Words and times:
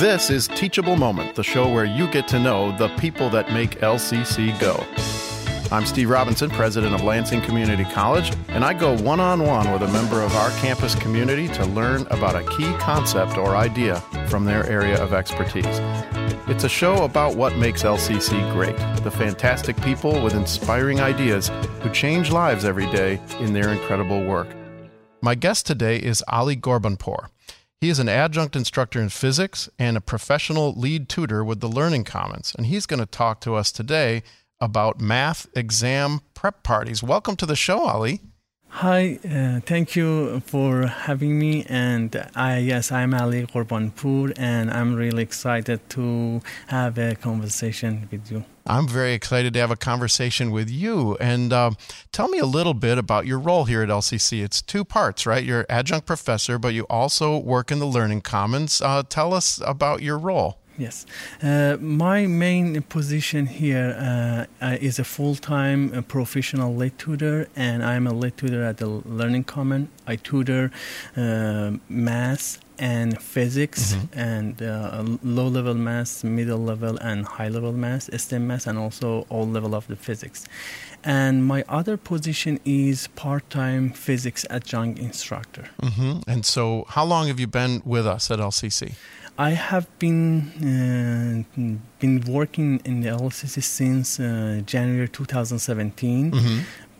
This 0.00 0.30
is 0.30 0.48
Teachable 0.48 0.96
Moment, 0.96 1.34
the 1.34 1.44
show 1.44 1.70
where 1.70 1.84
you 1.84 2.10
get 2.10 2.26
to 2.28 2.38
know 2.38 2.74
the 2.78 2.88
people 2.96 3.28
that 3.28 3.52
make 3.52 3.80
LCC 3.80 4.58
go. 4.58 4.82
I'm 5.70 5.84
Steve 5.84 6.08
Robinson, 6.08 6.48
president 6.48 6.94
of 6.94 7.02
Lansing 7.02 7.42
Community 7.42 7.84
College, 7.84 8.32
and 8.48 8.64
I 8.64 8.72
go 8.72 8.96
one 9.02 9.20
on 9.20 9.42
one 9.42 9.70
with 9.70 9.82
a 9.82 9.92
member 9.92 10.22
of 10.22 10.34
our 10.36 10.48
campus 10.52 10.94
community 10.94 11.48
to 11.48 11.66
learn 11.66 12.06
about 12.06 12.34
a 12.34 12.48
key 12.56 12.72
concept 12.78 13.36
or 13.36 13.56
idea 13.56 14.00
from 14.30 14.46
their 14.46 14.66
area 14.70 14.98
of 15.02 15.12
expertise. 15.12 15.66
It's 16.48 16.64
a 16.64 16.70
show 16.70 17.04
about 17.04 17.36
what 17.36 17.58
makes 17.58 17.82
LCC 17.82 18.50
great 18.54 18.78
the 19.04 19.10
fantastic 19.10 19.78
people 19.82 20.22
with 20.22 20.32
inspiring 20.32 21.00
ideas 21.00 21.50
who 21.82 21.90
change 21.90 22.30
lives 22.30 22.64
every 22.64 22.90
day 22.90 23.20
in 23.40 23.52
their 23.52 23.68
incredible 23.68 24.24
work. 24.24 24.48
My 25.20 25.34
guest 25.34 25.66
today 25.66 25.98
is 25.98 26.24
Ali 26.26 26.56
Ghorbanpour. 26.56 27.28
He 27.80 27.88
is 27.88 27.98
an 27.98 28.10
adjunct 28.10 28.56
instructor 28.56 29.00
in 29.00 29.08
physics 29.08 29.70
and 29.78 29.96
a 29.96 30.02
professional 30.02 30.74
lead 30.74 31.08
tutor 31.08 31.42
with 31.42 31.60
the 31.60 31.66
Learning 31.66 32.04
Commons, 32.04 32.54
and 32.58 32.66
he's 32.66 32.84
going 32.84 33.00
to 33.00 33.06
talk 33.06 33.40
to 33.40 33.54
us 33.54 33.72
today 33.72 34.22
about 34.60 35.00
math 35.00 35.46
exam 35.56 36.20
prep 36.34 36.62
parties. 36.62 37.02
Welcome 37.02 37.36
to 37.36 37.46
the 37.46 37.56
show, 37.56 37.86
Ali. 37.86 38.20
Hi, 38.68 39.18
uh, 39.24 39.60
thank 39.60 39.96
you 39.96 40.40
for 40.40 40.88
having 40.88 41.38
me. 41.38 41.64
And 41.70 42.28
I, 42.34 42.58
yes, 42.58 42.92
I'm 42.92 43.14
Ali 43.14 43.46
Ghorbanpour, 43.46 44.34
and 44.36 44.70
I'm 44.70 44.94
really 44.94 45.22
excited 45.22 45.80
to 45.90 46.42
have 46.66 46.98
a 46.98 47.14
conversation 47.14 48.06
with 48.12 48.30
you. 48.30 48.44
I'm 48.70 48.86
very 48.86 49.14
excited 49.14 49.52
to 49.54 49.58
have 49.58 49.72
a 49.72 49.76
conversation 49.76 50.52
with 50.52 50.70
you. 50.70 51.16
And 51.20 51.52
uh, 51.52 51.72
tell 52.12 52.28
me 52.28 52.38
a 52.38 52.46
little 52.46 52.72
bit 52.72 52.98
about 52.98 53.26
your 53.26 53.40
role 53.40 53.64
here 53.64 53.82
at 53.82 53.88
LCC. 53.88 54.44
It's 54.44 54.62
two 54.62 54.84
parts, 54.84 55.26
right? 55.26 55.44
You're 55.44 55.66
adjunct 55.68 56.06
professor, 56.06 56.56
but 56.56 56.72
you 56.72 56.84
also 56.84 57.36
work 57.36 57.72
in 57.72 57.80
the 57.80 57.86
Learning 57.86 58.20
Commons. 58.20 58.80
Uh, 58.80 59.02
tell 59.08 59.34
us 59.34 59.60
about 59.66 60.02
your 60.02 60.18
role. 60.18 60.60
Yes. 60.80 61.04
Uh, 61.42 61.76
my 61.78 62.26
main 62.26 62.80
position 62.80 63.44
here 63.44 63.94
uh, 63.98 64.64
uh 64.64 64.78
is 64.80 64.98
a 64.98 65.04
full 65.04 65.34
time 65.34 65.92
uh, 65.92 66.00
professional 66.00 66.74
lit 66.74 66.96
tutor, 66.96 67.48
and 67.54 67.84
I'm 67.84 68.06
a 68.06 68.14
lead 68.14 68.38
tutor 68.38 68.64
at 68.64 68.78
the 68.78 68.86
Learning 68.86 69.44
Common. 69.44 69.90
I 70.06 70.16
tutor 70.16 70.70
uh, 71.18 71.72
math 71.90 72.58
and 72.78 73.20
physics 73.20 73.92
mm-hmm. 73.92 74.18
and 74.18 74.62
uh, 74.62 75.04
low 75.22 75.48
level 75.48 75.74
math, 75.74 76.24
middle 76.24 76.58
level, 76.58 76.96
and 76.96 77.26
high 77.26 77.48
level 77.48 77.72
math, 77.72 78.08
STEM 78.18 78.46
math, 78.46 78.66
and 78.66 78.78
also 78.78 79.26
all 79.28 79.46
level 79.46 79.74
of 79.74 79.86
the 79.86 79.96
physics. 79.96 80.46
And 81.04 81.44
my 81.44 81.62
other 81.68 81.98
position 81.98 82.58
is 82.64 83.08
part 83.08 83.48
time 83.50 83.90
physics 83.90 84.46
adjunct 84.48 84.98
instructor. 84.98 85.68
Mm-hmm. 85.82 86.20
And 86.26 86.46
so, 86.46 86.86
how 86.88 87.04
long 87.04 87.28
have 87.28 87.38
you 87.38 87.46
been 87.46 87.82
with 87.84 88.06
us 88.06 88.30
at 88.30 88.38
LCC? 88.38 88.94
I 89.40 89.52
have 89.52 89.86
been 89.98 91.44
uh, 91.56 91.78
been 91.98 92.20
working 92.28 92.82
in 92.84 93.00
the 93.00 93.08
LCC 93.08 93.62
since 93.62 94.20
uh, 94.20 94.60
January 94.66 95.08
2017. 95.08 96.30
Mm-hmm. 96.30 96.58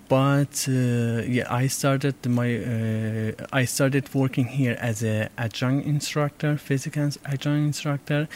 But 0.08 0.66
uh, 0.66 1.22
yeah, 1.36 1.46
I 1.50 1.66
started 1.66 2.16
my 2.26 2.48
uh, 2.56 3.32
I 3.52 3.66
started 3.66 4.14
working 4.14 4.46
here 4.46 4.76
as 4.80 5.02
a 5.02 5.28
adjunct 5.36 5.86
instructor, 5.86 6.56
physics 6.56 7.18
adjunct 7.26 7.66
instructor, 7.72 8.26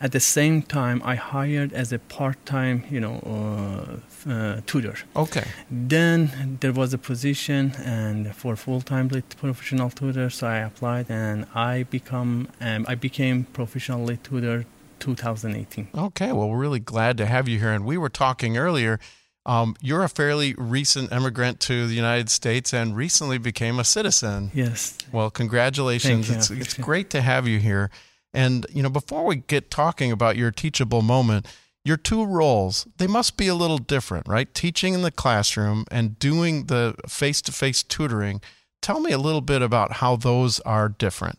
at 0.00 0.12
the 0.12 0.20
same 0.20 0.62
time, 0.62 1.02
I 1.04 1.14
hired 1.14 1.72
as 1.74 1.92
a 1.92 1.98
part-time, 1.98 2.84
you 2.90 3.00
know, 3.00 4.00
uh, 4.26 4.30
uh, 4.30 4.60
tutor. 4.66 4.94
Okay. 5.14 5.44
Then 5.70 6.58
there 6.60 6.72
was 6.72 6.94
a 6.94 6.98
position 6.98 7.72
and 7.84 8.34
for 8.34 8.56
full-time 8.56 9.08
professional 9.08 9.90
tutor, 9.90 10.30
so 10.30 10.46
I 10.46 10.58
applied 10.58 11.06
and 11.10 11.46
I 11.54 11.82
become 11.84 12.48
um, 12.60 12.86
I 12.88 12.94
became 12.94 13.44
professional 13.44 14.04
lead 14.04 14.24
tutor 14.24 14.64
2018. 15.00 15.88
Okay. 15.94 16.32
Well, 16.32 16.48
we're 16.48 16.58
really 16.58 16.80
glad 16.80 17.18
to 17.18 17.26
have 17.26 17.46
you 17.48 17.58
here. 17.58 17.72
And 17.72 17.84
we 17.84 17.98
were 17.98 18.08
talking 18.08 18.56
earlier. 18.56 18.98
Um, 19.46 19.74
you're 19.80 20.02
a 20.02 20.08
fairly 20.08 20.54
recent 20.56 21.12
immigrant 21.12 21.60
to 21.60 21.86
the 21.86 21.94
United 21.94 22.28
States 22.30 22.72
and 22.72 22.94
recently 22.94 23.38
became 23.38 23.78
a 23.78 23.84
citizen. 23.84 24.50
Yes. 24.54 24.96
Well, 25.12 25.30
congratulations. 25.30 26.30
It's, 26.30 26.50
it's 26.50 26.74
great 26.74 27.10
to 27.10 27.22
have 27.22 27.48
you 27.48 27.58
here. 27.58 27.90
And, 28.32 28.66
you 28.72 28.82
know, 28.82 28.90
before 28.90 29.24
we 29.24 29.36
get 29.36 29.70
talking 29.70 30.12
about 30.12 30.36
your 30.36 30.50
teachable 30.50 31.02
moment, 31.02 31.46
your 31.84 31.96
two 31.96 32.24
roles, 32.24 32.86
they 32.98 33.06
must 33.06 33.36
be 33.36 33.48
a 33.48 33.54
little 33.54 33.78
different, 33.78 34.28
right? 34.28 34.52
Teaching 34.54 34.94
in 34.94 35.02
the 35.02 35.10
classroom 35.10 35.84
and 35.90 36.18
doing 36.18 36.66
the 36.66 36.94
face 37.08 37.40
to 37.42 37.52
face 37.52 37.82
tutoring. 37.82 38.40
Tell 38.82 39.00
me 39.00 39.12
a 39.12 39.18
little 39.18 39.40
bit 39.40 39.62
about 39.62 39.94
how 39.94 40.16
those 40.16 40.60
are 40.60 40.88
different. 40.88 41.38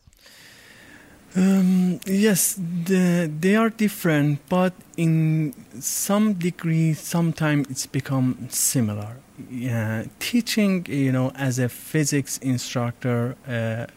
Um, 1.35 2.02
yes, 2.06 2.59
the, 2.59 3.31
they 3.40 3.56
are 3.56 3.69
different, 3.69 4.41
but 4.50 4.73
in 4.97 5.53
some 5.79 6.34
degree, 6.34 6.94
sometimes 6.94 7.69
it's 7.69 7.85
become 7.88 8.47
similar. 8.50 9.18
Yeah, 9.50 10.06
teaching, 10.19 10.85
you 10.90 11.12
know, 11.12 11.31
as 11.35 11.58
a 11.58 11.69
physics 11.69 12.38
instructor, 12.40 13.38
uh, 13.47 13.88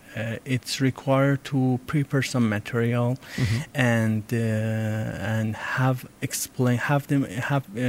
it's 0.44 0.80
required 0.80 1.44
to 1.44 1.80
prepare 1.86 2.22
some 2.22 2.48
material 2.48 3.18
mm-hmm. 3.36 3.62
and 3.74 4.22
uh, 4.32 4.36
and 4.36 5.56
have 5.56 6.06
explain 6.22 6.78
have 6.78 7.06
them 7.08 7.24
have 7.24 7.64
uh, 7.76 7.80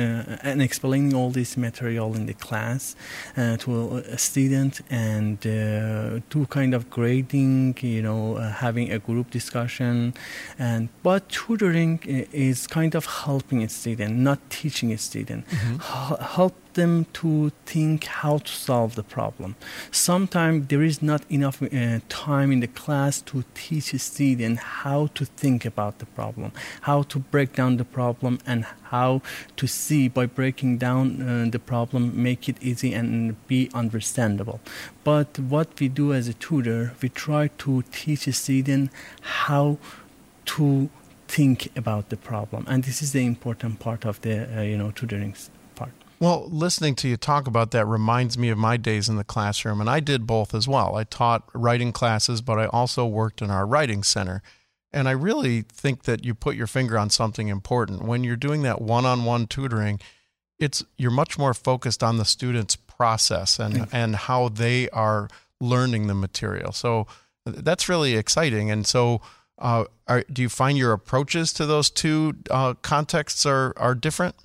and 0.44 0.62
explaining 0.62 1.14
all 1.14 1.30
this 1.30 1.58
material 1.58 2.16
in 2.16 2.26
the 2.26 2.34
class 2.34 2.96
uh, 3.38 3.58
to 3.58 3.98
a 3.98 4.18
student 4.18 4.82
and 4.90 5.46
uh, 5.46 6.20
to 6.30 6.46
kind 6.50 6.74
of 6.74 6.90
grading 6.90 7.78
you 7.82 8.02
know 8.02 8.36
uh, 8.36 8.52
having 8.52 8.92
a 8.92 9.00
group 9.00 9.30
discussion 9.32 10.14
and 10.58 10.90
but 11.04 11.30
tutoring 11.30 12.00
is 12.32 12.68
kind 12.68 12.96
of 12.96 13.06
helping 13.06 13.64
a 13.64 13.70
student 13.70 14.18
not 14.18 14.40
teaching 14.50 14.92
a 14.92 14.98
student 14.98 15.48
mm-hmm. 15.48 15.76
H- 15.76 16.36
help 16.36 16.56
them 16.76 17.06
to 17.14 17.52
think 17.66 18.06
how 18.06 18.38
to 18.38 18.52
solve 18.52 18.96
the 18.96 19.04
problem. 19.04 19.56
Sometimes 19.92 20.68
there 20.68 20.84
is 20.84 21.02
not 21.02 21.24
enough 21.30 21.62
uh, 21.62 22.00
time 22.08 22.52
in 22.52 22.60
the 22.60 22.68
class 22.68 23.22
to 23.22 23.44
teach 23.54 23.94
a 23.94 24.00
student 24.00 24.60
how 24.60 25.08
to 25.16 25.26
think 25.26 25.66
about 25.66 26.00
the 26.00 26.06
problem, 26.06 26.52
how 26.82 27.02
to 27.04 27.20
break 27.20 27.54
down 27.54 27.78
the 27.78 27.86
problem, 27.86 28.40
and 28.46 28.66
how 28.84 29.22
to 29.56 29.68
see 29.68 30.08
by 30.08 30.26
breaking 30.26 30.78
down 30.78 31.22
uh, 31.22 31.50
the 31.50 31.60
problem, 31.60 32.22
make 32.22 32.48
it 32.48 32.58
easy 32.62 32.94
and 32.94 33.36
be 33.48 33.70
understandable. 33.74 34.60
But 35.04 35.40
what 35.40 35.80
we 35.80 35.88
do 35.88 36.14
as 36.14 36.28
a 36.28 36.34
tutor, 36.34 36.94
we 37.02 37.10
try 37.10 37.50
to 37.60 37.84
teach 37.92 38.28
a 38.28 38.34
student 38.34 38.92
how 39.22 39.78
to 40.46 40.90
think 41.28 41.76
about 41.76 42.10
the 42.10 42.18
problem 42.18 42.66
and 42.68 42.84
this 42.84 43.02
is 43.02 43.12
the 43.12 43.26
important 43.26 43.80
part 43.80 44.06
of 44.06 44.22
the 44.22 44.58
uh, 44.58 44.62
you 44.62 44.78
know 44.78 44.92
tutoring 44.92 45.34
well, 46.26 46.48
listening 46.50 46.96
to 46.96 47.08
you 47.08 47.18
talk 47.18 47.46
about 47.46 47.70
that 47.70 47.86
reminds 47.86 48.36
me 48.36 48.50
of 48.50 48.58
my 48.58 48.78
days 48.78 49.08
in 49.08 49.16
the 49.16 49.24
classroom, 49.24 49.80
and 49.80 49.88
I 49.88 50.00
did 50.00 50.26
both 50.26 50.56
as 50.56 50.68
well. 50.68 50.96
I 50.96 51.04
taught 51.04 51.48
writing 51.54 51.92
classes, 51.92 52.42
but 52.42 52.58
I 52.58 52.66
also 52.66 53.06
worked 53.06 53.44
in 53.44 53.52
our 53.52 53.64
writing 53.64 54.02
center. 54.02 54.42
And 54.92 55.08
I 55.08 55.12
really 55.12 55.62
think 55.62 56.06
that 56.06 56.26
you 56.26 56.34
put 56.34 56.56
your 56.56 56.66
finger 56.66 56.98
on 56.98 57.12
something 57.12 57.48
important. 57.48 58.06
When 58.06 58.24
you're 58.24 58.38
doing 58.38 58.64
that 58.64 58.82
one-on-one 58.82 59.46
tutoring, 59.46 60.00
it's 60.58 60.84
you're 60.98 61.12
much 61.12 61.38
more 61.38 61.54
focused 61.54 62.02
on 62.02 62.18
the 62.18 62.26
student's 62.26 62.76
process 62.76 63.60
and 63.60 63.88
and 63.92 64.16
how 64.16 64.50
they 64.50 64.90
are 64.90 65.28
learning 65.62 66.08
the 66.08 66.16
material. 66.16 66.72
So 66.72 67.06
that's 67.46 67.88
really 67.88 68.16
exciting. 68.16 68.72
And 68.72 68.88
so, 68.88 69.22
uh, 69.60 69.84
are, 70.08 70.24
do 70.34 70.42
you 70.42 70.50
find 70.50 70.76
your 70.76 70.92
approaches 70.92 71.54
to 71.54 71.68
those 71.68 71.92
two 71.92 72.34
uh, 72.50 72.74
contexts 72.82 73.46
are 73.46 73.74
are 73.78 73.94
different? 73.94 74.36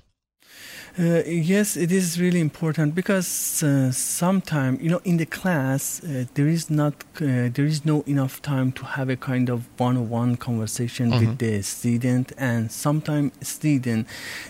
Uh, 0.98 1.22
yes, 1.24 1.76
it 1.76 1.92
is 1.92 2.20
really 2.20 2.40
important 2.40 2.94
because 2.94 3.62
uh, 3.62 3.92
sometimes, 3.92 4.82
you 4.82 4.90
know, 4.90 5.00
in 5.04 5.18
the 5.18 5.26
class, 5.26 6.02
uh, 6.02 6.24
there 6.34 6.48
is 6.48 6.68
not, 6.68 6.94
uh, 7.20 7.48
there 7.54 7.64
is 7.64 7.84
no 7.84 8.02
enough 8.06 8.42
time 8.42 8.72
to 8.72 8.84
have 8.84 9.08
a 9.08 9.16
kind 9.16 9.48
of 9.48 9.68
one-on-one 9.78 10.36
conversation 10.36 11.10
mm-hmm. 11.10 11.26
with 11.26 11.38
the 11.38 11.62
student, 11.62 12.32
and 12.36 12.72
sometimes 12.72 13.32
student, 13.40 14.08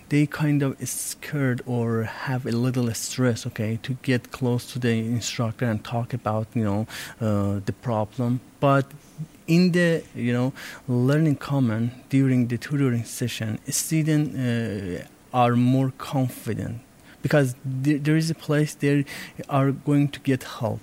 they 0.09 0.27
kind 0.27 0.63
of 0.63 0.77
scared 0.89 1.61
or 1.67 2.05
have 2.05 2.47
a 2.47 2.53
little 2.53 2.93
stress, 2.95 3.47
okay, 3.47 3.79
to 3.83 3.95
get 4.03 4.31
close 4.31 4.73
to 4.73 4.79
the 4.79 4.89
instructor 4.89 5.67
and 5.67 5.85
talk 5.85 6.15
about, 6.15 6.47
you 6.55 6.65
know, 6.65 6.87
uh, 7.21 7.61
the 7.67 7.75
problem, 7.83 8.41
but 8.61 8.87
in 9.47 9.73
the 9.73 10.01
you 10.15 10.33
know 10.33 10.53
learning 10.87 11.35
common 11.35 11.91
during 12.09 12.47
the 12.47 12.57
tutoring 12.57 13.03
session 13.03 13.59
student 13.67 14.37
uh, 14.37 15.05
are 15.33 15.55
more 15.57 15.93
confident 15.99 16.81
because 17.23 17.55
there, 17.65 17.99
there 17.99 18.17
is 18.17 18.31
a 18.31 18.35
place 18.35 18.75
they 18.75 19.05
are 19.49 19.71
going 19.73 20.09
to 20.09 20.21
get 20.21 20.43
help 20.43 20.81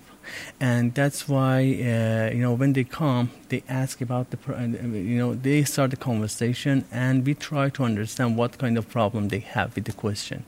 and 0.60 0.94
that's 0.94 1.28
why 1.28 1.60
uh, 1.60 2.34
you 2.34 2.42
know 2.42 2.54
when 2.54 2.74
they 2.74 2.84
come, 2.84 3.32
they 3.50 3.64
ask 3.70 4.02
about 4.02 4.32
the 4.32 4.38
pro- 4.38 4.60
you 4.60 5.18
know 5.18 5.34
they 5.34 5.64
start 5.64 5.92
the 5.92 5.98
conversation, 5.98 6.86
and 6.92 7.26
we 7.26 7.34
try 7.34 7.70
to 7.70 7.84
understand 7.84 8.38
what 8.38 8.58
kind 8.58 8.78
of 8.78 8.90
problem 8.90 9.30
they 9.30 9.40
have 9.40 9.76
with 9.76 9.86
the 9.86 9.94
question, 9.94 10.46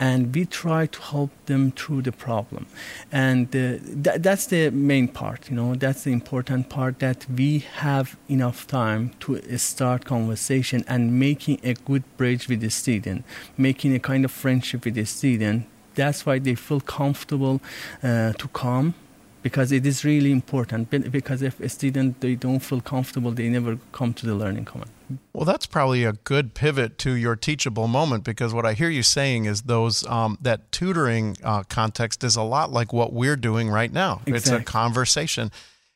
and 0.00 0.34
we 0.34 0.44
try 0.44 0.86
to 0.86 1.00
help 1.00 1.30
them 1.46 1.70
through 1.72 2.02
the 2.02 2.12
problem, 2.12 2.66
and 3.10 3.48
uh, 3.48 3.78
th- 4.04 4.20
that's 4.20 4.46
the 4.46 4.70
main 4.70 5.08
part. 5.08 5.50
You 5.50 5.56
know 5.56 5.74
that's 5.74 6.04
the 6.04 6.12
important 6.12 6.68
part 6.68 6.98
that 7.00 7.26
we 7.28 7.58
have 7.58 8.16
enough 8.28 8.66
time 8.66 9.12
to 9.20 9.40
start 9.58 10.04
conversation 10.04 10.84
and 10.88 11.18
making 11.18 11.60
a 11.62 11.74
good 11.74 12.04
bridge 12.16 12.48
with 12.48 12.60
the 12.60 12.70
student, 12.70 13.24
making 13.56 13.94
a 13.94 13.98
kind 13.98 14.24
of 14.24 14.30
friendship 14.30 14.84
with 14.84 14.94
the 14.94 15.04
student. 15.04 15.66
That's 15.94 16.24
why 16.24 16.38
they 16.38 16.54
feel 16.54 16.80
comfortable 16.80 17.60
uh, 18.02 18.32
to 18.32 18.48
come 18.48 18.94
because 19.42 19.72
it 19.72 19.84
is 19.84 20.04
really 20.04 20.30
important 20.30 20.90
because 21.10 21.42
if 21.42 21.58
a 21.60 21.68
student 21.68 22.20
they 22.20 22.34
don't 22.34 22.60
feel 22.60 22.80
comfortable 22.80 23.30
they 23.30 23.48
never 23.48 23.78
come 23.92 24.14
to 24.14 24.26
the 24.26 24.34
learning 24.34 24.64
common 24.64 24.88
well 25.32 25.44
that's 25.44 25.66
probably 25.66 26.04
a 26.04 26.12
good 26.12 26.54
pivot 26.54 26.98
to 26.98 27.12
your 27.12 27.36
teachable 27.36 27.88
moment 27.88 28.24
because 28.24 28.54
what 28.54 28.64
i 28.64 28.72
hear 28.72 28.88
you 28.88 29.02
saying 29.02 29.44
is 29.44 29.62
those 29.62 30.06
um, 30.06 30.38
that 30.40 30.70
tutoring 30.72 31.36
uh, 31.42 31.62
context 31.64 32.24
is 32.24 32.36
a 32.36 32.42
lot 32.42 32.70
like 32.72 32.92
what 32.92 33.12
we're 33.12 33.36
doing 33.36 33.68
right 33.68 33.92
now 33.92 34.20
exactly. 34.26 34.36
it's 34.36 34.50
a 34.50 34.60
conversation 34.64 35.50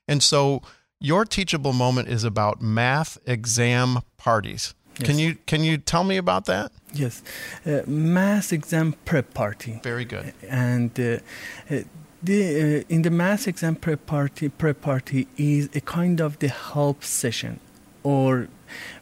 and 0.08 0.22
so 0.22 0.62
your 1.00 1.25
teachable 1.25 1.72
moment 1.72 2.08
is 2.08 2.25
about 2.25 2.60
math 2.60 3.19
exam 3.26 4.00
parties 4.16 4.75
yes. 4.99 5.06
can 5.06 5.19
you 5.19 5.37
can 5.46 5.62
you 5.62 5.78
tell 5.78 6.04
me 6.04 6.16
about 6.16 6.46
that 6.46 6.72
Yes, 6.99 7.22
uh, 7.66 7.82
mass 7.87 8.52
exam 8.52 8.94
prep 9.04 9.34
party. 9.34 9.81
Very 9.82 10.04
good. 10.04 10.32
And 10.49 10.99
uh, 10.99 11.19
uh 11.70 11.82
the, 12.26 12.81
uh, 12.81 12.84
in 12.88 13.02
the 13.02 13.11
mass 13.11 13.46
exam 13.46 13.76
prep 13.76 14.06
party, 14.06 14.49
prep 14.49 14.81
party 14.81 15.26
is 15.37 15.69
a 15.75 15.81
kind 15.81 16.20
of 16.20 16.38
the 16.40 16.49
help 16.49 17.02
session, 17.02 17.61
or 18.02 18.49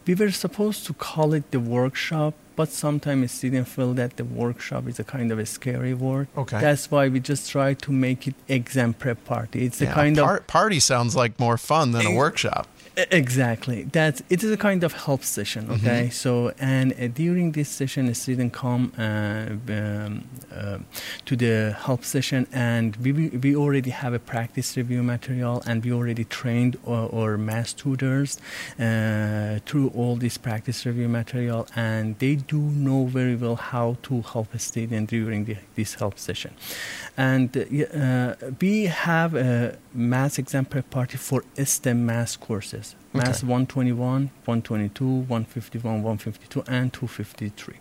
we 0.06 0.14
were 0.14 0.30
supposed 0.30 0.86
to 0.86 0.92
call 0.92 1.32
it 1.32 1.50
the 1.50 1.58
workshop, 1.58 2.34
but 2.56 2.68
sometimes 2.68 3.32
students 3.32 3.70
feel 3.72 3.94
that 3.94 4.16
the 4.16 4.24
workshop 4.24 4.86
is 4.86 5.00
a 5.00 5.04
kind 5.04 5.32
of 5.32 5.38
a 5.38 5.46
scary 5.46 5.94
word. 5.94 6.28
Okay. 6.36 6.60
That's 6.60 6.90
why 6.90 7.08
we 7.08 7.18
just 7.18 7.50
try 7.50 7.74
to 7.74 7.90
make 7.90 8.28
it 8.28 8.34
exam 8.48 8.94
prep 8.94 9.24
party. 9.24 9.64
It's 9.66 9.80
yeah, 9.80 9.92
kind 9.92 10.16
par- 10.16 10.38
of 10.38 10.46
party 10.46 10.78
sounds 10.78 11.16
like 11.16 11.40
more 11.40 11.58
fun 11.58 11.92
than 11.92 12.06
a 12.06 12.14
workshop. 12.14 12.68
Exactly. 12.96 13.84
That 13.84 14.20
it 14.30 14.44
is 14.44 14.50
a 14.52 14.56
kind 14.56 14.84
of 14.84 14.92
help 14.92 15.24
session. 15.24 15.64
Mm-hmm. 15.64 15.86
Okay. 15.86 16.02
Mm-hmm. 16.02 16.10
So 16.10 16.52
and 16.58 16.92
uh, 16.92 17.08
during 17.08 17.52
this 17.52 17.68
session, 17.68 18.08
a 18.08 18.14
student 18.14 18.52
come 18.52 18.92
uh, 18.96 19.72
um, 19.72 20.24
uh, 20.54 20.78
to 21.24 21.36
the 21.36 21.76
help 21.86 22.04
session, 22.04 22.46
and 22.52 22.96
we 22.96 23.12
we 23.12 23.56
already 23.56 23.90
have 23.90 24.14
a 24.14 24.20
practice 24.20 24.76
review 24.76 25.02
material, 25.02 25.62
and 25.66 25.84
we 25.84 25.92
already 25.92 26.24
trained 26.24 26.78
our, 26.86 27.12
our 27.12 27.36
mass 27.36 27.72
tutors 27.72 28.38
uh, 28.78 29.58
through 29.66 29.88
all 29.96 30.14
this 30.14 30.38
practice 30.38 30.86
review 30.86 31.08
material, 31.08 31.66
and 31.74 32.16
they 32.20 32.36
do 32.36 32.58
know 32.58 33.06
very 33.06 33.34
well 33.34 33.56
how 33.56 33.96
to 34.02 34.22
help 34.22 34.54
a 34.54 34.58
student 34.58 35.10
during 35.10 35.46
the, 35.46 35.56
this 35.74 35.94
help 35.94 36.16
session. 36.18 36.52
And 37.16 37.56
uh, 37.56 38.34
we 38.60 38.84
have 38.84 39.34
a 39.34 39.78
mass 39.92 40.38
exam 40.38 40.64
prep 40.64 40.90
party 40.90 41.16
for 41.16 41.44
STEM 41.56 42.06
mass 42.06 42.36
courses. 42.36 42.83
Okay. 42.92 43.26
Mass 43.26 43.42
121, 43.42 44.30
122, 44.44 45.04
151, 45.04 46.02
152, 46.02 46.64
and 46.66 46.92
253. 46.92 47.76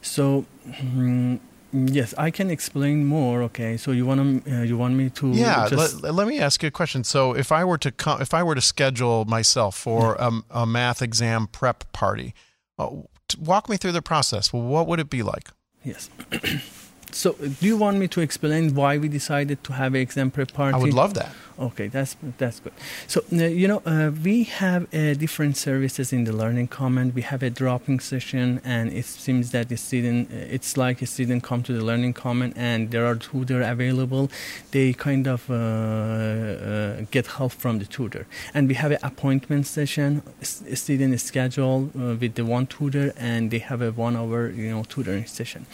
So, 0.00 0.44
mm, 0.66 1.40
yes, 1.72 2.14
I 2.16 2.30
can 2.30 2.50
explain 2.50 3.04
more. 3.04 3.42
Okay, 3.42 3.76
so 3.76 3.90
you 3.90 4.06
want 4.06 4.44
to 4.44 4.60
uh, 4.60 4.62
you 4.62 4.78
want 4.78 4.94
me 4.94 5.10
to? 5.10 5.28
Yeah, 5.28 5.68
let, 5.72 6.14
let, 6.14 6.26
me 6.28 6.38
ask 6.38 6.62
you 6.62 6.68
a 6.68 6.70
question. 6.70 7.04
So, 7.04 7.34
if 7.34 7.50
I 7.50 7.64
were 7.64 7.78
to 7.78 7.90
come, 7.90 8.20
if 8.20 8.34
I 8.34 8.42
were 8.42 8.54
to 8.54 8.60
schedule 8.60 9.24
myself 9.24 9.76
for 9.76 10.16
yeah. 10.18 10.40
a, 10.50 10.60
a, 10.60 10.66
math 10.66 11.02
exam 11.02 11.46
prep 11.48 11.90
party, 11.92 12.34
uh, 12.78 12.90
walk 13.38 13.68
me 13.68 13.76
through 13.76 13.92
the 13.92 14.02
process. 14.02 14.52
Well, 14.52 14.62
what 14.62 14.86
would 14.86 15.00
it 15.00 15.10
be 15.10 15.22
like? 15.22 15.50
Yes. 15.82 16.10
So, 17.14 17.32
do 17.34 17.66
you 17.66 17.76
want 17.76 17.98
me 17.98 18.08
to 18.08 18.20
explain 18.20 18.74
why 18.74 18.98
we 18.98 19.08
decided 19.08 19.62
to 19.64 19.72
have 19.72 19.94
an 19.94 20.00
exam 20.00 20.32
prep 20.32 20.52
party? 20.52 20.74
I 20.74 20.78
would 20.78 20.92
love 20.92 21.14
that. 21.14 21.30
Okay, 21.56 21.86
that's 21.86 22.16
that's 22.38 22.58
good. 22.58 22.72
So 23.06 23.22
uh, 23.32 23.44
you 23.44 23.68
know 23.68 23.80
uh, 23.86 24.10
we 24.24 24.42
have 24.42 24.92
uh, 24.92 25.14
different 25.14 25.56
services 25.56 26.12
in 26.12 26.24
the 26.24 26.32
Learning 26.32 26.66
Common. 26.66 27.12
We 27.14 27.22
have 27.22 27.44
a 27.44 27.50
dropping 27.50 28.00
session, 28.00 28.60
and 28.64 28.92
it 28.92 29.04
seems 29.04 29.52
that 29.52 29.68
the 29.68 29.76
student 29.76 30.32
uh, 30.32 30.56
it's 30.56 30.76
like 30.76 31.00
a 31.00 31.06
student 31.06 31.44
come 31.44 31.62
to 31.62 31.72
the 31.72 31.84
Learning 31.84 32.12
Common, 32.12 32.54
and 32.56 32.90
there 32.90 33.06
are 33.06 33.14
tutor 33.14 33.62
available. 33.62 34.32
They 34.72 34.94
kind 34.94 35.28
of 35.28 35.48
uh, 35.48 37.02
get 37.12 37.28
help 37.28 37.52
from 37.52 37.78
the 37.78 37.86
tutor, 37.86 38.26
and 38.52 38.66
we 38.66 38.74
have 38.74 38.90
an 38.90 38.98
appointment 39.04 39.68
session. 39.68 40.22
A 40.42 40.74
student 40.74 41.14
is 41.14 41.22
scheduled 41.22 41.94
with 41.94 42.34
the 42.34 42.44
one 42.44 42.66
tutor, 42.66 43.12
and 43.16 43.52
they 43.52 43.60
have 43.60 43.80
a 43.80 43.92
one-hour 43.92 44.50
you 44.50 44.70
know 44.70 44.82
tutoring 44.82 45.26
session. 45.26 45.66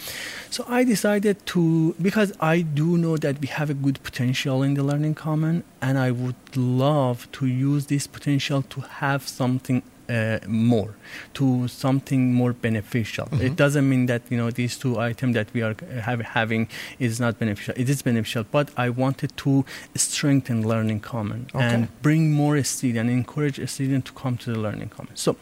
So 0.51 0.67
I 0.69 0.85
decided 0.85 1.47
to 1.47 1.95
because 2.03 2.35
I 2.39 2.61
do 2.61 2.99
know 2.99 3.17
that 3.17 3.41
we 3.41 3.47
have 3.47 3.71
a 3.71 3.75
good 3.75 4.03
potential 4.03 4.63
in 4.63 4.75
the 4.75 4.83
Learning 4.83 5.15
Common 5.15 5.65
and 5.83 5.99
I 5.99 6.11
would 6.11 6.57
love 6.57 7.31
to 7.33 7.47
use 7.47 7.87
this 7.87 8.07
potential 8.07 8.63
to 8.63 8.81
have 8.83 9.27
something 9.27 9.83
uh, 10.11 10.39
more 10.47 10.95
to 11.35 11.69
something 11.69 12.35
more 12.35 12.53
beneficial. 12.53 13.27
Mm-hmm. 13.27 13.47
It 13.47 13.57
doesn't 13.57 13.89
mean 13.89 14.07
that 14.07 14.23
you 14.31 14.37
know 14.37 14.51
these 14.51 14.77
two 14.77 14.99
items 14.99 15.35
that 15.35 15.49
we 15.55 15.63
are 15.63 15.77
have, 16.03 16.21
having 16.21 16.69
is 16.99 17.21
not 17.21 17.39
beneficial. 17.39 17.75
It 17.77 17.89
is 17.89 18.03
beneficial, 18.03 18.45
but 18.51 18.71
I 18.77 18.89
wanted 18.91 19.37
to 19.39 19.65
strengthen 19.95 20.67
learning 20.67 21.01
common 21.01 21.47
okay. 21.55 21.65
and 21.65 22.03
bring 22.03 22.33
more 22.33 22.63
students, 22.63 23.01
and 23.01 23.11
encourage 23.11 23.57
students 23.69 24.11
to 24.11 24.13
come 24.23 24.37
to 24.39 24.53
the 24.53 24.59
learning 24.59 24.89
common. 24.89 25.15
So, 25.17 25.37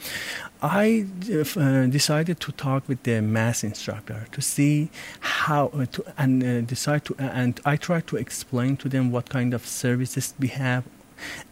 I 0.63 1.07
uh, 1.33 1.87
decided 1.87 2.41
to 2.41 2.53
talk 2.53 2.89
with 2.89 3.03
the 3.05 3.21
math 3.23 3.65
instructor 3.65 4.27
to 4.33 4.41
see 4.43 4.91
how 5.21 5.69
uh, 5.69 5.87
to 5.87 6.05
and 6.19 6.43
uh, 6.43 6.61
decide 6.63 7.05
to 7.07 7.15
and 7.19 7.61
I 7.65 7.77
tried 7.77 8.07
to 8.09 8.17
explain 8.17 8.77
to 8.79 8.89
them 8.89 9.11
what 9.11 9.31
kind 9.31 9.55
of 9.55 9.67
services 9.67 10.35
we 10.39 10.49
have 10.49 10.85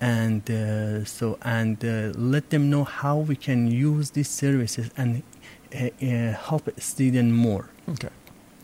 and 0.01 0.51
uh, 0.51 1.05
so 1.05 1.39
and 1.43 1.85
uh, 1.85 2.13
let 2.17 2.51
them 2.51 2.71
know 2.71 2.85
how 2.85 3.19
we 3.19 3.37
can 3.37 3.67
use 3.67 4.11
these 4.11 4.29
services 4.29 4.91
and 4.97 5.23
uh, 5.75 5.89
uh 6.03 6.33
help 6.49 6.69
student 6.81 7.33
more. 7.33 7.69
Okay. 7.89 8.09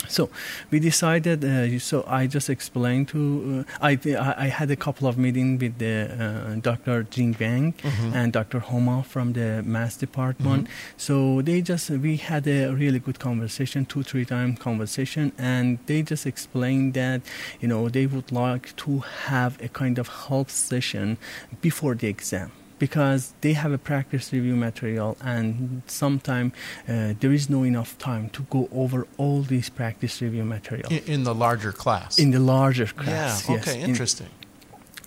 So 0.08 0.31
we 0.70 0.81
decided. 0.81 1.44
Uh, 1.44 1.78
so 1.78 2.04
I 2.06 2.26
just 2.26 2.50
explained 2.50 3.08
to 3.08 3.64
uh, 3.81 3.87
I 3.87 3.99
I 4.37 4.49
had 4.49 4.70
a 4.70 4.76
couple 4.76 5.08
of 5.08 5.16
meetings 5.19 5.60
with 5.60 5.78
the 5.78 5.96
uh, 6.10 6.54
Dr. 6.60 7.04
Jing 7.04 7.37
Wang 7.38 7.75
mm-hmm. 7.75 8.14
and 8.14 8.32
Dr. 8.32 8.60
Homa 8.60 9.02
from 9.02 9.32
the 9.32 9.62
math 9.64 9.99
department. 9.99 10.64
Mm-hmm. 10.64 10.99
So 10.99 11.43
they 11.43 11.62
just 11.62 11.90
we 11.90 12.16
had 12.16 12.46
a 12.46 12.69
really 12.69 12.99
good 12.99 13.19
conversation, 13.19 13.84
two 13.84 14.02
three 14.02 14.25
time 14.25 14.56
conversation, 14.56 15.32
and 15.38 15.78
they 15.87 16.02
just 16.02 16.26
explained 16.26 16.94
that 16.94 17.22
you 17.60 17.69
know 17.69 17.88
they 17.88 18.06
would 18.06 18.32
like 18.32 18.75
to 18.76 19.00
have 19.26 19.60
a 19.62 19.69
kind 19.69 19.98
of 19.98 20.08
help 20.08 20.50
session 20.50 21.19
before 21.60 21.94
the 21.94 22.08
exam 22.08 22.50
because 22.82 23.32
they 23.43 23.52
have 23.52 23.70
a 23.70 23.79
practice 23.79 24.32
review 24.32 24.56
material 24.56 25.17
and 25.20 25.82
sometimes 25.87 26.52
uh, 26.89 27.15
there 27.20 27.32
is 27.32 27.48
no 27.48 27.62
enough 27.62 27.96
time 27.98 28.29
to 28.31 28.43
go 28.51 28.69
over 28.72 29.06
all 29.19 29.43
these 29.43 29.69
practice 29.70 30.20
review 30.20 30.44
material. 30.44 30.89
In, 30.91 31.05
in 31.15 31.22
the 31.22 31.32
larger 31.32 31.70
class. 31.70 32.19
In 32.19 32.32
the 32.32 32.41
larger 32.41 32.86
class 32.86 33.48
yeah 33.48 33.56
okay 33.56 33.79
yes, 33.79 33.89
interesting. 33.89 34.27
in, 34.27 34.42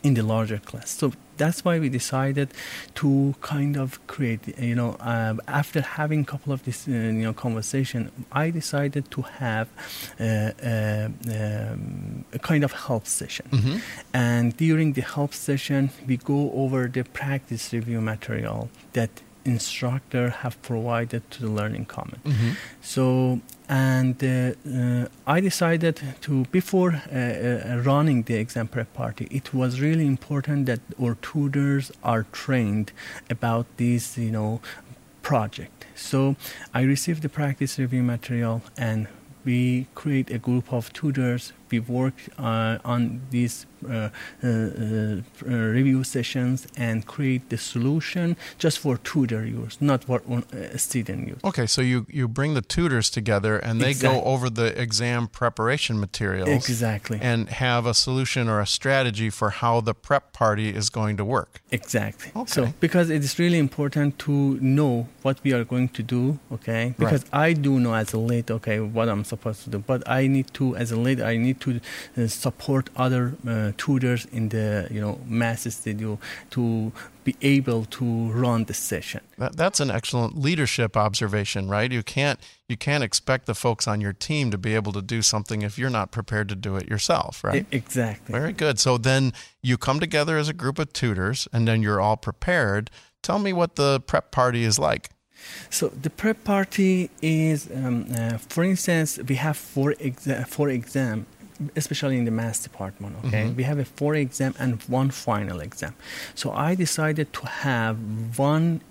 in 0.05 0.13
the 0.13 0.23
larger 0.23 0.59
class 0.59 0.89
so 0.91 1.11
that's 1.37 1.65
why 1.65 1.79
we 1.79 1.89
decided 1.89 2.49
to 2.93 3.33
kind 3.41 3.75
of 3.75 3.87
create 4.07 4.43
you 4.59 4.75
know 4.75 4.91
uh, 4.99 5.33
after 5.47 5.81
having 5.81 6.21
a 6.21 6.25
couple 6.33 6.53
of 6.53 6.63
this 6.63 6.87
uh, 6.87 6.91
you 6.91 7.25
know 7.27 7.33
conversation 7.33 8.11
i 8.31 8.49
decided 8.49 9.09
to 9.09 9.21
have 9.23 9.67
uh, 10.19 10.23
uh 10.23 11.09
um, 11.37 12.23
a 12.33 12.39
kind 12.39 12.63
of 12.63 12.71
help 12.87 13.05
session 13.07 13.47
mm-hmm. 13.49 13.77
and 14.13 14.55
during 14.57 14.93
the 14.93 15.01
help 15.01 15.33
session 15.33 15.89
we 16.07 16.17
go 16.17 16.51
over 16.63 16.87
the 16.87 17.03
practice 17.21 17.73
review 17.73 17.99
material 17.99 18.69
that 18.93 19.09
instructor 19.43 20.29
have 20.29 20.55
provided 20.61 21.21
to 21.31 21.41
the 21.41 21.49
learning 21.49 21.85
common 21.85 22.19
mm-hmm. 22.23 22.51
so 22.81 23.39
and 23.67 24.23
uh, 24.23 24.51
uh, 24.69 25.07
I 25.25 25.39
decided 25.39 26.01
to 26.21 26.45
before 26.51 26.93
uh, 26.93 27.81
running 27.83 28.23
the 28.23 28.35
exam 28.35 28.67
prep 28.67 28.93
party 28.93 29.27
it 29.31 29.53
was 29.53 29.81
really 29.81 30.05
important 30.05 30.67
that 30.67 30.81
our 31.01 31.15
tutors 31.15 31.91
are 32.03 32.23
trained 32.31 32.91
about 33.29 33.65
this 33.77 34.17
you 34.17 34.31
know 34.31 34.61
project. 35.25 35.87
So 35.95 36.35
I 36.71 36.81
received 36.83 37.23
the 37.23 37.29
practice 37.29 37.79
review 37.79 38.03
material 38.03 38.61
and 38.77 39.07
we 39.43 39.87
create 39.95 40.29
a 40.29 40.37
group 40.37 40.71
of 40.71 40.93
tutors 40.93 41.51
we 41.75 41.79
work 41.79 42.17
uh, 42.37 42.93
on 42.93 43.21
these 43.31 43.65
uh, 43.87 44.09
uh, 44.43 44.47
uh, 44.47 45.21
review 45.79 46.03
sessions 46.03 46.67
and 46.75 47.05
create 47.05 47.49
the 47.49 47.57
solution 47.57 48.35
just 48.57 48.79
for 48.79 48.97
tutor 48.97 49.45
use, 49.45 49.77
not 49.81 50.03
for 50.05 50.21
student 50.75 51.27
use. 51.27 51.39
Okay, 51.43 51.67
so 51.67 51.81
you, 51.81 52.05
you 52.09 52.27
bring 52.27 52.53
the 52.53 52.61
tutors 52.61 53.09
together 53.09 53.57
and 53.57 53.73
they 53.81 53.91
exactly. 53.91 54.21
go 54.21 54.25
over 54.25 54.49
the 54.49 54.69
exam 54.81 55.27
preparation 55.27 55.99
materials. 55.99 56.49
Exactly. 56.49 57.19
And 57.21 57.49
have 57.49 57.85
a 57.85 57.93
solution 57.93 58.43
or 58.49 58.59
a 58.59 58.67
strategy 58.67 59.29
for 59.29 59.49
how 59.61 59.81
the 59.81 59.93
prep 59.93 60.33
party 60.33 60.69
is 60.69 60.89
going 60.89 61.17
to 61.17 61.25
work. 61.25 61.61
Exactly. 61.71 62.31
Okay. 62.35 62.51
So, 62.51 62.73
because 62.79 63.09
it 63.09 63.23
is 63.23 63.37
really 63.37 63.59
important 63.59 64.17
to 64.19 64.57
know 64.61 65.07
what 65.21 65.43
we 65.43 65.53
are 65.53 65.63
going 65.63 65.89
to 65.89 66.03
do, 66.03 66.39
okay? 66.51 66.93
Because 66.97 67.23
right. 67.33 67.49
I 67.49 67.53
do 67.53 67.79
know 67.79 67.93
as 67.93 68.13
a 68.13 68.19
lead, 68.19 68.49
okay, 68.57 68.79
what 68.79 69.09
I'm 69.09 69.23
supposed 69.23 69.63
to 69.65 69.69
do, 69.69 69.79
but 69.79 70.07
I 70.09 70.27
need 70.27 70.53
to, 70.55 70.75
as 70.75 70.91
a 70.91 70.99
lead, 71.05 71.21
I 71.21 71.37
need 71.37 71.59
to 71.65 71.79
uh, 72.17 72.27
support 72.27 72.89
other 72.95 73.33
uh, 73.47 73.71
tutors 73.77 74.25
in 74.31 74.49
the 74.49 74.87
you 74.91 75.01
know 75.01 75.19
mass 75.25 75.61
studio 75.73 76.19
to 76.51 76.91
be 77.23 77.35
able 77.41 77.85
to 77.85 78.05
run 78.31 78.65
the 78.65 78.73
session. 78.73 79.21
That, 79.37 79.57
that's 79.57 79.79
an 79.79 79.89
excellent 79.89 80.37
leadership 80.37 80.95
observation, 80.95 81.67
right? 81.67 81.91
You 81.91 82.03
can't 82.03 82.39
you 82.69 82.77
can't 82.77 83.03
expect 83.03 83.47
the 83.47 83.55
folks 83.55 83.87
on 83.87 83.99
your 83.99 84.13
team 84.13 84.51
to 84.51 84.57
be 84.57 84.75
able 84.75 84.93
to 84.93 85.01
do 85.01 85.21
something 85.21 85.61
if 85.61 85.77
you're 85.77 85.89
not 85.89 86.11
prepared 86.11 86.49
to 86.49 86.55
do 86.55 86.75
it 86.77 86.87
yourself, 86.87 87.43
right? 87.43 87.65
exactly. 87.71 88.31
Very 88.31 88.53
good. 88.53 88.79
So 88.79 88.97
then 88.97 89.33
you 89.61 89.77
come 89.77 89.99
together 89.99 90.37
as 90.37 90.49
a 90.49 90.53
group 90.53 90.79
of 90.79 90.93
tutors, 90.93 91.47
and 91.51 91.67
then 91.67 91.81
you're 91.81 91.99
all 91.99 92.17
prepared. 92.17 92.89
Tell 93.21 93.39
me 93.39 93.53
what 93.53 93.75
the 93.75 93.99
prep 94.01 94.31
party 94.31 94.63
is 94.63 94.77
like. 94.77 95.09
So 95.69 95.89
the 95.89 96.09
prep 96.09 96.43
party 96.43 97.09
is, 97.21 97.69
um, 97.73 98.05
uh, 98.13 98.37
for 98.37 98.63
instance, 98.63 99.19
we 99.27 99.35
have 99.35 99.57
four 99.57 99.93
exa- 99.93 100.47
four 100.47 100.69
exam 100.69 101.25
especially 101.75 102.17
in 102.17 102.25
the 102.25 102.31
math 102.31 102.63
department 102.63 103.15
okay 103.25 103.43
mm-hmm. 103.43 103.55
we 103.55 103.63
have 103.63 103.79
a 103.79 103.85
four 103.85 104.15
exam 104.15 104.53
and 104.59 104.81
one 104.83 105.09
final 105.09 105.59
exam 105.59 105.95
so 106.33 106.51
i 106.51 106.75
decided 106.75 107.31
to 107.33 107.45
have 107.45 107.97
one 108.37 108.81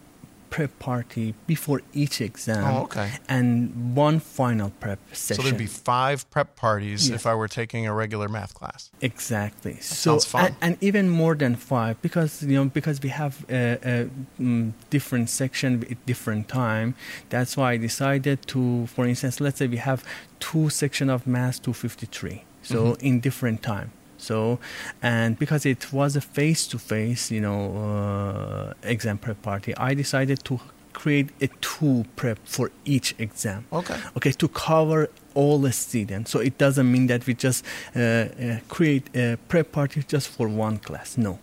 prep 0.54 0.78
party 0.78 1.34
before 1.48 1.82
each 1.92 2.20
exam 2.20 2.64
oh, 2.64 2.82
okay. 2.84 3.10
and 3.28 3.96
one 3.96 4.20
final 4.20 4.70
prep 4.78 5.00
session. 5.12 5.42
So 5.42 5.42
there'd 5.42 5.58
be 5.58 5.66
five 5.66 6.30
prep 6.30 6.54
parties 6.54 7.08
yes. 7.08 7.16
if 7.16 7.26
I 7.26 7.34
were 7.34 7.48
taking 7.48 7.88
a 7.88 7.92
regular 7.92 8.28
math 8.28 8.54
class. 8.54 8.92
Exactly. 9.00 9.72
That 9.72 9.82
so. 9.82 10.20
And, 10.38 10.54
and, 10.60 10.78
even 10.80 11.10
more 11.10 11.34
than 11.34 11.56
five 11.56 12.00
because 12.02 12.40
you 12.44 12.54
know 12.54 12.66
because 12.66 13.02
we 13.02 13.08
have 13.08 13.44
a, 13.50 13.78
a 13.94 14.10
mm, 14.40 14.72
different 14.90 15.28
section 15.28 15.84
at 15.90 16.06
different 16.06 16.46
time. 16.46 16.94
That's 17.30 17.56
why 17.56 17.72
I 17.72 17.76
decided 17.76 18.46
to, 18.52 18.86
for 18.86 19.04
instance, 19.06 19.40
let's 19.40 19.58
say 19.58 19.66
we 19.66 19.78
have 19.78 20.04
two 20.38 20.70
section 20.70 21.10
of 21.10 21.26
math 21.26 21.62
253 21.62 22.44
so 22.64 22.76
mm-hmm. 22.76 23.06
in 23.06 23.20
different 23.20 23.62
time 23.62 23.92
so 24.16 24.58
and 25.02 25.38
because 25.38 25.66
it 25.66 25.92
was 25.92 26.16
a 26.16 26.20
face 26.20 26.66
to 26.66 26.78
face 26.78 27.30
you 27.30 27.40
know 27.40 27.60
uh, 27.76 28.72
exam 28.82 29.18
prep 29.18 29.40
party 29.42 29.76
i 29.76 29.94
decided 29.94 30.42
to 30.44 30.58
create 30.92 31.30
a 31.40 31.48
two 31.60 32.04
prep 32.16 32.38
for 32.44 32.70
each 32.84 33.14
exam 33.18 33.66
okay 33.72 33.96
okay 34.16 34.32
to 34.32 34.48
cover 34.48 35.10
all 35.34 35.58
the 35.58 35.72
students 35.72 36.30
so 36.30 36.38
it 36.38 36.56
doesn't 36.56 36.90
mean 36.90 37.06
that 37.08 37.26
we 37.26 37.34
just 37.34 37.64
uh, 37.96 38.00
uh, 38.00 38.58
create 38.68 39.14
a 39.14 39.36
prep 39.48 39.72
party 39.72 40.02
just 40.06 40.28
for 40.28 40.48
one 40.48 40.78
class 40.78 41.18
no 41.18 41.38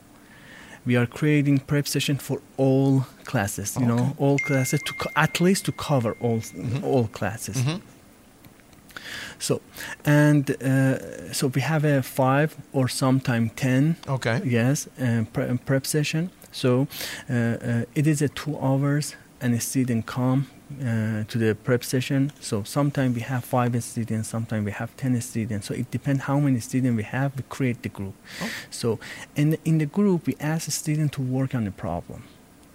we 0.85 0.95
are 0.95 1.05
creating 1.05 1.59
prep 1.59 1.87
session 1.87 2.17
for 2.17 2.41
all 2.57 3.05
classes 3.25 3.77
you 3.77 3.85
okay. 3.85 3.95
know 3.95 4.15
all 4.17 4.39
classes 4.39 4.81
to 4.85 4.93
co- 4.93 5.11
at 5.15 5.39
least 5.39 5.65
to 5.65 5.71
cover 5.73 6.15
all 6.21 6.39
mm-hmm. 6.39 6.83
all 6.83 7.07
classes 7.07 7.57
mm-hmm. 7.57 7.77
So, 9.39 9.61
and 10.05 10.49
uh, 10.63 11.33
so 11.33 11.47
we 11.47 11.61
have 11.61 11.83
a 11.85 12.01
five 12.01 12.55
or 12.73 12.87
sometime 12.87 13.49
ten. 13.55 13.95
Okay. 14.07 14.41
Yes, 14.43 14.87
uh, 14.99 15.23
pre- 15.33 15.57
prep 15.65 15.85
session. 15.85 16.29
So 16.51 16.87
uh, 17.29 17.33
uh, 17.33 17.85
it 17.95 18.07
is 18.07 18.21
a 18.21 18.27
two 18.29 18.57
hours, 18.59 19.15
and 19.41 19.53
a 19.55 19.59
student 19.59 20.05
come 20.05 20.47
uh, 20.81 21.23
to 21.27 21.37
the 21.37 21.55
prep 21.55 21.83
session. 21.83 22.31
So 22.39 22.63
sometimes 22.63 23.15
we 23.15 23.21
have 23.21 23.43
five 23.43 23.83
students, 23.83 24.29
sometimes 24.29 24.65
we 24.65 24.71
have 24.71 24.95
ten 24.97 25.19
students. 25.21 25.67
So 25.67 25.73
it 25.73 25.89
depends 25.91 26.23
how 26.23 26.39
many 26.39 26.59
students 26.59 26.95
we 26.97 27.03
have. 27.03 27.35
We 27.35 27.43
create 27.49 27.81
the 27.81 27.89
group. 27.89 28.13
Oh. 28.41 28.49
So 28.69 28.99
in 29.35 29.57
in 29.65 29.79
the 29.79 29.87
group, 29.87 30.27
we 30.27 30.35
ask 30.39 30.65
the 30.65 30.71
student 30.71 31.11
to 31.13 31.21
work 31.21 31.55
on 31.55 31.65
the 31.65 31.71
problem. 31.71 32.23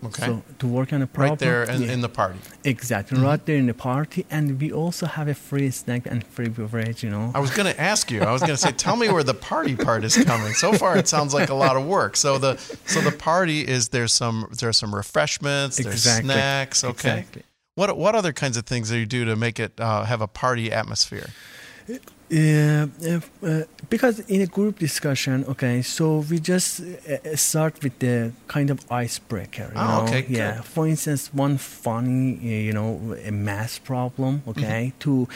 Okay. 0.06 0.26
So 0.26 0.42
to 0.58 0.66
work 0.66 0.92
on 0.92 1.02
a 1.02 1.06
problem. 1.06 1.30
Right 1.30 1.38
there 1.38 1.62
in, 1.64 1.82
yeah. 1.82 1.92
in 1.92 2.00
the 2.00 2.08
party. 2.08 2.38
Exactly. 2.64 3.16
Mm-hmm. 3.16 3.26
Right 3.26 3.46
there 3.46 3.56
in 3.56 3.66
the 3.66 3.74
party. 3.74 4.26
And 4.30 4.60
we 4.60 4.72
also 4.72 5.06
have 5.06 5.28
a 5.28 5.34
free 5.34 5.70
snack 5.70 6.06
and 6.06 6.26
free 6.26 6.48
beverage, 6.48 7.02
you 7.02 7.10
know. 7.10 7.32
I 7.34 7.40
was 7.40 7.50
going 7.50 7.72
to 7.72 7.80
ask 7.80 8.10
you. 8.10 8.22
I 8.22 8.32
was 8.32 8.42
going 8.42 8.54
to 8.54 8.56
say, 8.56 8.72
tell 8.72 8.96
me 8.96 9.08
where 9.08 9.22
the 9.22 9.34
party 9.34 9.76
part 9.76 10.04
is 10.04 10.16
coming. 10.24 10.52
So 10.54 10.72
far, 10.72 10.96
it 10.96 11.08
sounds 11.08 11.34
like 11.34 11.48
a 11.48 11.54
lot 11.54 11.76
of 11.76 11.86
work. 11.86 12.16
So 12.16 12.38
the 12.38 12.56
so 12.86 13.00
the 13.00 13.12
party 13.12 13.66
is 13.66 13.88
there's 13.90 14.12
some 14.12 14.48
there's 14.58 14.76
some 14.76 14.94
refreshments, 14.94 15.76
there's 15.76 15.94
exactly. 15.94 16.30
snacks. 16.32 16.84
Okay. 16.84 17.18
Exactly. 17.18 17.42
What 17.74 17.96
what 17.98 18.14
other 18.14 18.32
kinds 18.32 18.56
of 18.56 18.64
things 18.64 18.88
do 18.88 18.96
you 18.96 19.06
do 19.06 19.24
to 19.26 19.36
make 19.36 19.60
it 19.60 19.78
uh, 19.80 20.04
have 20.04 20.20
a 20.20 20.28
party 20.28 20.72
atmosphere? 20.72 21.28
Uh, 22.28 22.88
uh, 23.06 23.62
because 23.88 24.18
in 24.20 24.40
a 24.40 24.46
group 24.46 24.80
discussion, 24.80 25.44
okay, 25.48 25.80
so 25.80 26.24
we 26.28 26.40
just 26.40 26.80
uh, 26.80 27.36
start 27.36 27.80
with 27.84 27.96
the 28.00 28.32
kind 28.48 28.68
of 28.68 28.80
icebreaker. 28.90 29.70
You 29.72 29.80
oh, 29.80 29.86
know? 29.86 30.02
okay, 30.02 30.26
yeah. 30.28 30.56
Good. 30.56 30.64
For 30.64 30.88
instance, 30.88 31.32
one 31.32 31.56
funny, 31.56 32.36
uh, 32.42 32.46
you 32.46 32.72
know, 32.72 33.16
a 33.24 33.30
math 33.30 33.84
problem, 33.84 34.42
okay, 34.48 34.92
mm-hmm. 34.98 34.98
to 34.98 35.28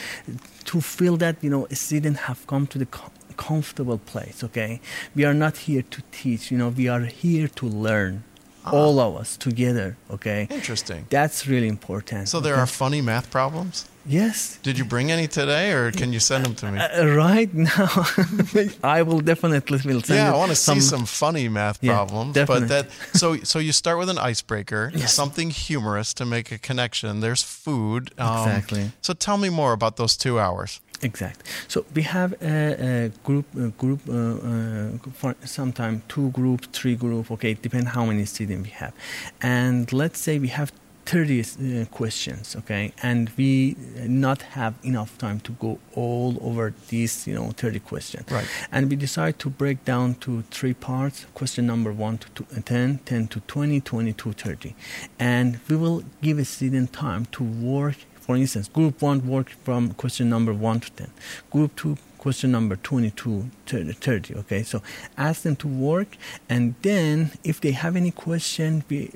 to 0.64 0.80
feel 0.80 1.16
that 1.18 1.36
you 1.42 1.50
know 1.50 1.66
a 1.70 1.76
student 1.76 2.16
have 2.28 2.44
come 2.48 2.66
to 2.66 2.78
the 2.78 2.86
co- 2.86 3.12
comfortable 3.36 3.98
place. 3.98 4.42
Okay, 4.42 4.80
we 5.14 5.24
are 5.24 5.34
not 5.34 5.58
here 5.58 5.82
to 5.82 6.02
teach. 6.10 6.50
You 6.50 6.58
know, 6.58 6.70
we 6.70 6.88
are 6.88 7.04
here 7.04 7.46
to 7.46 7.66
learn. 7.66 8.24
Ah. 8.66 8.72
All 8.72 8.98
of 8.98 9.16
us 9.16 9.38
together. 9.38 9.96
Okay. 10.10 10.46
Interesting. 10.50 11.06
That's 11.08 11.46
really 11.46 11.68
important. 11.68 12.28
So 12.28 12.40
there 12.40 12.54
okay? 12.54 12.62
are 12.62 12.66
funny 12.66 13.00
math 13.00 13.30
problems. 13.30 13.89
Yes. 14.06 14.58
Did 14.62 14.78
you 14.78 14.84
bring 14.84 15.10
any 15.10 15.28
today, 15.28 15.72
or 15.72 15.92
can 15.92 16.12
you 16.12 16.20
send 16.20 16.44
them 16.44 16.54
to 16.56 16.72
me? 16.72 16.78
Uh, 16.78 17.06
right 17.14 17.52
now, 17.52 18.06
I 18.82 19.02
will 19.02 19.20
definitely 19.20 19.80
will 19.84 20.00
send. 20.00 20.18
Yeah, 20.18 20.32
I 20.32 20.36
want 20.36 20.50
to 20.50 20.56
see 20.56 20.80
some 20.80 21.04
funny 21.04 21.48
math 21.48 21.78
yeah, 21.82 21.96
problems. 21.96 22.34
Definitely. 22.34 22.68
But 22.68 22.88
that 22.88 23.16
so 23.18 23.36
so 23.38 23.58
you 23.58 23.72
start 23.72 23.98
with 23.98 24.08
an 24.08 24.18
icebreaker, 24.18 24.90
yes. 24.96 25.12
something 25.12 25.50
humorous 25.50 26.14
to 26.14 26.24
make 26.24 26.50
a 26.50 26.58
connection. 26.58 27.20
There's 27.20 27.42
food. 27.42 28.12
Um, 28.18 28.48
exactly. 28.48 28.92
So 29.02 29.12
tell 29.12 29.36
me 29.36 29.50
more 29.50 29.72
about 29.72 29.96
those 29.96 30.16
two 30.16 30.40
hours. 30.40 30.80
Exactly. 31.02 31.50
So 31.68 31.84
we 31.94 32.02
have 32.02 32.34
a, 32.42 33.06
a 33.06 33.08
group, 33.24 33.46
a 33.56 33.68
group, 33.68 34.00
uh, 34.08 34.12
uh, 34.12 35.10
for 35.14 35.34
sometimes 35.44 36.02
two 36.08 36.30
groups, 36.30 36.68
three 36.72 36.94
groups. 36.94 37.30
Okay, 37.30 37.54
depend 37.54 37.88
how 37.88 38.04
many 38.04 38.24
students 38.26 38.64
we 38.64 38.70
have, 38.70 38.92
and 39.40 39.90
let's 39.92 40.18
say 40.18 40.38
we 40.38 40.48
have 40.48 40.72
30 41.06 41.40
uh, 41.40 41.84
questions 41.86 42.54
okay? 42.56 42.92
And 43.02 43.30
we 43.36 43.76
not 44.06 44.42
have 44.42 44.74
enough 44.82 45.18
time 45.18 45.40
to 45.40 45.52
go 45.52 45.78
all 45.94 46.36
over 46.40 46.72
these 46.88 47.26
you 47.26 47.34
know 47.34 47.50
30 47.50 47.80
questions. 47.80 48.30
Right. 48.30 48.46
And 48.72 48.90
we 48.90 48.96
decide 48.96 49.38
to 49.40 49.50
break 49.50 49.84
down 49.84 50.14
to 50.16 50.42
three 50.50 50.74
parts 50.74 51.26
question 51.34 51.66
number 51.66 51.92
1 51.92 52.18
to 52.18 52.28
two, 52.30 52.46
uh, 52.56 52.60
10 52.64 53.00
10 53.04 53.28
to 53.28 53.40
20 53.40 53.80
20 53.80 54.12
to 54.12 54.32
30 54.32 54.74
and 55.18 55.60
we 55.68 55.76
will 55.76 56.02
give 56.22 56.38
a 56.38 56.44
student 56.44 56.92
time 56.92 57.26
to 57.26 57.42
work 57.42 57.96
for 58.20 58.36
instance 58.36 58.68
group 58.68 59.02
1 59.02 59.26
work 59.26 59.50
from 59.64 59.92
question 59.94 60.28
number 60.28 60.52
1 60.52 60.80
to 60.80 60.90
10 60.92 61.10
group 61.50 61.76
2 61.76 61.96
question 62.20 62.52
number 62.52 62.76
22 62.76 63.50
30 63.66 64.34
okay? 64.34 64.62
So 64.62 64.82
ask 65.16 65.42
them 65.42 65.56
to 65.56 65.66
work 65.66 66.18
and 66.50 66.74
then 66.82 67.30
if 67.42 67.60
they 67.62 67.72
have 67.72 67.96
any 67.96 68.10
question 68.10 68.84
we 68.90 69.10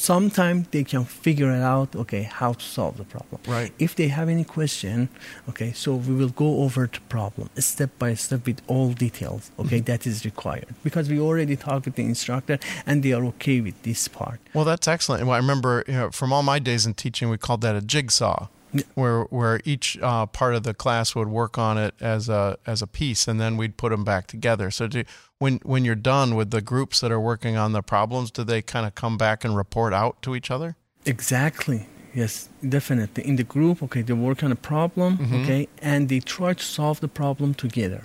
sometimes 0.00 0.66
they 0.70 0.84
can 0.84 1.04
figure 1.04 1.50
it 1.52 1.62
out 1.62 1.94
okay 1.94 2.22
how 2.22 2.52
to 2.54 2.64
solve 2.64 2.96
the 2.96 3.04
problem. 3.04 3.40
Right. 3.46 3.72
If 3.78 3.94
they 3.96 4.08
have 4.08 4.28
any 4.28 4.44
question 4.44 5.08
okay 5.48 5.72
so 5.72 5.94
we 5.94 6.14
will 6.14 6.34
go 6.44 6.62
over 6.64 6.86
the 6.86 7.00
problem 7.08 7.50
step 7.58 7.90
by 7.98 8.14
step 8.14 8.46
with 8.46 8.60
all 8.66 8.92
details 8.92 9.50
okay 9.58 9.76
mm-hmm. 9.76 9.84
that 9.84 10.06
is 10.06 10.24
required. 10.24 10.68
Because 10.82 11.08
we 11.08 11.20
already 11.20 11.56
talked 11.56 11.84
with 11.84 11.96
the 11.96 12.04
instructor 12.04 12.58
and 12.86 13.02
they 13.02 13.12
are 13.12 13.24
okay 13.32 13.60
with 13.60 13.80
this 13.82 14.08
part. 14.08 14.40
Well 14.54 14.64
that's 14.64 14.88
excellent. 14.88 15.24
Well, 15.26 15.34
i 15.34 15.38
remember 15.38 15.84
you 15.86 15.94
know, 15.94 16.10
from 16.10 16.32
all 16.32 16.42
my 16.42 16.58
days 16.58 16.86
in 16.86 16.94
teaching 16.94 17.28
we 17.28 17.38
called 17.38 17.60
that 17.60 17.76
a 17.76 17.82
jigsaw 17.82 18.48
where 18.94 19.22
where 19.24 19.60
each 19.64 19.98
uh, 20.00 20.26
part 20.26 20.54
of 20.54 20.62
the 20.62 20.74
class 20.74 21.14
would 21.14 21.28
work 21.28 21.58
on 21.58 21.78
it 21.78 21.94
as 22.00 22.28
a 22.28 22.58
as 22.66 22.82
a 22.82 22.86
piece, 22.86 23.28
and 23.28 23.40
then 23.40 23.56
we'd 23.56 23.76
put 23.76 23.90
them 23.90 24.04
back 24.04 24.26
together. 24.26 24.70
So 24.70 24.86
do, 24.86 25.04
when 25.38 25.60
when 25.62 25.84
you're 25.84 25.94
done 25.94 26.36
with 26.36 26.50
the 26.50 26.60
groups 26.60 27.00
that 27.00 27.10
are 27.10 27.20
working 27.20 27.56
on 27.56 27.72
the 27.72 27.82
problems, 27.82 28.30
do 28.30 28.44
they 28.44 28.62
kind 28.62 28.86
of 28.86 28.94
come 28.94 29.16
back 29.16 29.44
and 29.44 29.56
report 29.56 29.92
out 29.92 30.22
to 30.22 30.34
each 30.34 30.50
other? 30.50 30.76
Exactly. 31.04 31.86
Yes, 32.14 32.48
definitely. 32.68 33.26
In 33.26 33.36
the 33.36 33.44
group, 33.44 33.82
okay, 33.84 34.02
they 34.02 34.12
work 34.12 34.42
on 34.42 34.50
a 34.50 34.56
problem, 34.56 35.18
mm-hmm. 35.18 35.42
okay, 35.42 35.68
and 35.80 36.08
they 36.08 36.18
try 36.18 36.54
to 36.54 36.64
solve 36.64 36.98
the 37.00 37.08
problem 37.08 37.54
together. 37.54 38.02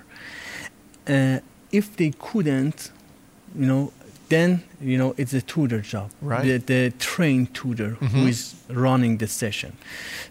Uh, 1.08 1.40
if 1.72 1.98
they 1.98 2.12
couldn't, 2.20 2.92
you 3.56 3.66
know, 3.66 3.94
then 4.30 4.64
you 4.82 4.98
know, 4.98 5.14
it's 5.18 5.34
a 5.34 5.42
tutor 5.42 5.82
job. 5.82 6.12
Right. 6.22 6.44
The, 6.44 6.58
the 6.58 6.94
trained 7.00 7.54
tutor 7.54 7.92
who 7.92 8.28
is 8.28 8.56
running 8.70 9.18
the 9.18 9.28
session. 9.28 9.78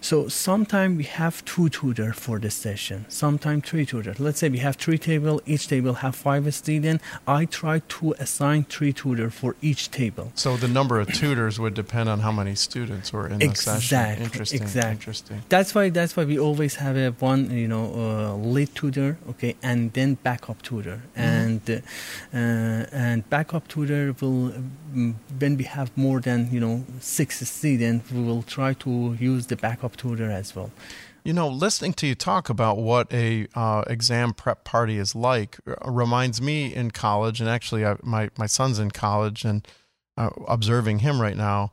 So 0.01 0.27
sometimes 0.27 0.97
we 0.97 1.03
have 1.05 1.43
two 1.45 1.69
tutor 1.69 2.13
for 2.13 2.39
the 2.39 2.49
session, 2.49 3.05
sometimes 3.09 3.67
three 3.69 3.85
tutor. 3.85 4.13
Let's 4.19 4.39
say 4.39 4.49
we 4.49 4.59
have 4.59 4.75
three 4.75 4.97
table, 4.97 5.41
each 5.45 5.67
table 5.67 5.93
have 5.95 6.15
five 6.15 6.53
students. 6.53 7.03
I 7.27 7.45
try 7.45 7.79
to 7.79 8.15
assign 8.19 8.65
three 8.65 8.93
tutor 8.93 9.29
for 9.29 9.55
each 9.61 9.91
table. 9.91 10.31
So 10.35 10.57
the 10.57 10.67
number 10.67 10.99
of 10.99 11.07
tutors 11.13 11.59
would 11.59 11.73
depend 11.73 12.09
on 12.09 12.19
how 12.19 12.31
many 12.31 12.55
students 12.55 13.13
were 13.13 13.27
in 13.27 13.39
the 13.39 13.55
session. 13.55 13.75
Exactly, 13.75 14.25
Interesting. 14.25 14.61
exactly. 14.61 14.91
Interesting. 14.91 15.41
That's 15.49 15.73
why 15.75 15.89
that's 15.89 16.15
why 16.17 16.25
we 16.25 16.37
always 16.37 16.75
have 16.75 16.97
a 16.97 17.11
one 17.19 17.49
you 17.51 17.67
know 17.67 17.85
uh, 17.95 18.35
lead 18.35 18.73
tutor, 18.75 19.17
okay, 19.31 19.55
and 19.63 19.93
then 19.93 20.15
backup 20.15 20.61
tutor, 20.61 21.01
and 21.15 21.61
uh, 21.69 21.75
uh, 22.33 22.85
and 23.05 23.29
backup 23.29 23.67
tutor 23.67 24.15
will 24.19 24.34
mm, 24.93 25.15
when 25.39 25.57
we 25.57 25.63
have 25.63 25.95
more 25.97 26.19
than 26.19 26.49
you 26.51 26.59
know 26.59 26.83
six 26.99 27.47
students, 27.47 28.11
we 28.11 28.23
will 28.23 28.43
try 28.43 28.73
to 28.85 29.15
use 29.19 29.47
the 29.47 29.55
backup 29.55 29.95
tutor 29.97 30.31
as 30.31 30.55
well. 30.55 30.71
You 31.23 31.33
know, 31.33 31.47
listening 31.47 31.93
to 31.93 32.07
you 32.07 32.13
talk 32.13 32.49
about 32.49 32.77
what 32.77 33.11
a 33.11 33.47
uh, 33.55 33.83
exam 33.87 34.33
prep 34.33 34.63
party 34.63 34.97
is 34.97 35.15
like 35.15 35.57
uh, 35.67 35.91
reminds 35.91 36.39
me 36.41 36.73
in 36.73 36.91
college, 36.91 37.41
and 37.41 37.49
actually, 37.49 37.85
I, 37.85 37.97
my 38.03 38.29
my 38.37 38.45
son's 38.45 38.79
in 38.79 38.91
college, 38.91 39.43
and 39.43 39.67
uh, 40.17 40.29
observing 40.47 40.99
him 40.99 41.21
right 41.21 41.37
now. 41.37 41.71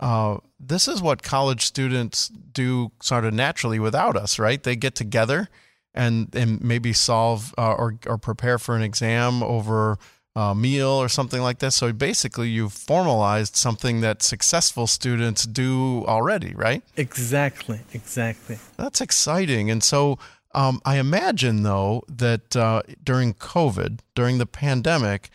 Uh, 0.00 0.38
this 0.60 0.86
is 0.86 1.02
what 1.02 1.22
college 1.22 1.64
students 1.64 2.28
do 2.28 2.92
sort 3.02 3.24
of 3.24 3.34
naturally 3.34 3.78
without 3.78 4.16
us, 4.16 4.38
right? 4.38 4.62
They 4.62 4.76
get 4.76 4.94
together 4.94 5.48
and 5.94 6.34
and 6.34 6.62
maybe 6.62 6.92
solve 6.92 7.54
uh, 7.58 7.72
or 7.72 7.98
or 8.06 8.18
prepare 8.18 8.58
for 8.58 8.76
an 8.76 8.82
exam 8.82 9.42
over 9.42 9.98
a 10.36 10.54
meal 10.54 10.88
or 10.88 11.08
something 11.08 11.42
like 11.42 11.58
this. 11.58 11.74
So 11.76 11.92
basically, 11.92 12.48
you've 12.48 12.72
formalized 12.72 13.56
something 13.56 14.00
that 14.02 14.22
successful 14.22 14.86
students 14.86 15.44
do 15.44 16.04
already, 16.06 16.54
right? 16.54 16.82
Exactly, 16.96 17.80
exactly. 17.92 18.58
That's 18.76 19.00
exciting. 19.00 19.70
And 19.70 19.82
so 19.82 20.18
um, 20.54 20.80
I 20.84 20.96
imagine, 20.98 21.62
though, 21.62 22.04
that 22.08 22.56
uh, 22.56 22.82
during 23.02 23.34
COVID, 23.34 24.00
during 24.14 24.38
the 24.38 24.46
pandemic, 24.46 25.30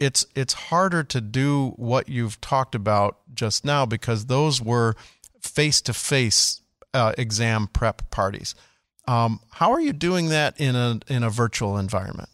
it's 0.00 0.26
it's 0.34 0.54
harder 0.54 1.02
to 1.02 1.20
do 1.20 1.70
what 1.76 2.08
you've 2.08 2.40
talked 2.40 2.74
about 2.74 3.18
just 3.34 3.64
now 3.64 3.84
because 3.84 4.26
those 4.26 4.62
were 4.62 4.94
face 5.40 5.80
to 5.82 5.92
face 5.92 6.60
exam 6.94 7.68
prep 7.68 8.10
parties. 8.10 8.54
Um, 9.06 9.40
how 9.52 9.72
are 9.72 9.80
you 9.80 9.92
doing 9.92 10.28
that 10.28 10.60
in 10.60 10.76
a 10.76 11.00
in 11.08 11.22
a 11.22 11.30
virtual 11.30 11.78
environment? 11.78 12.28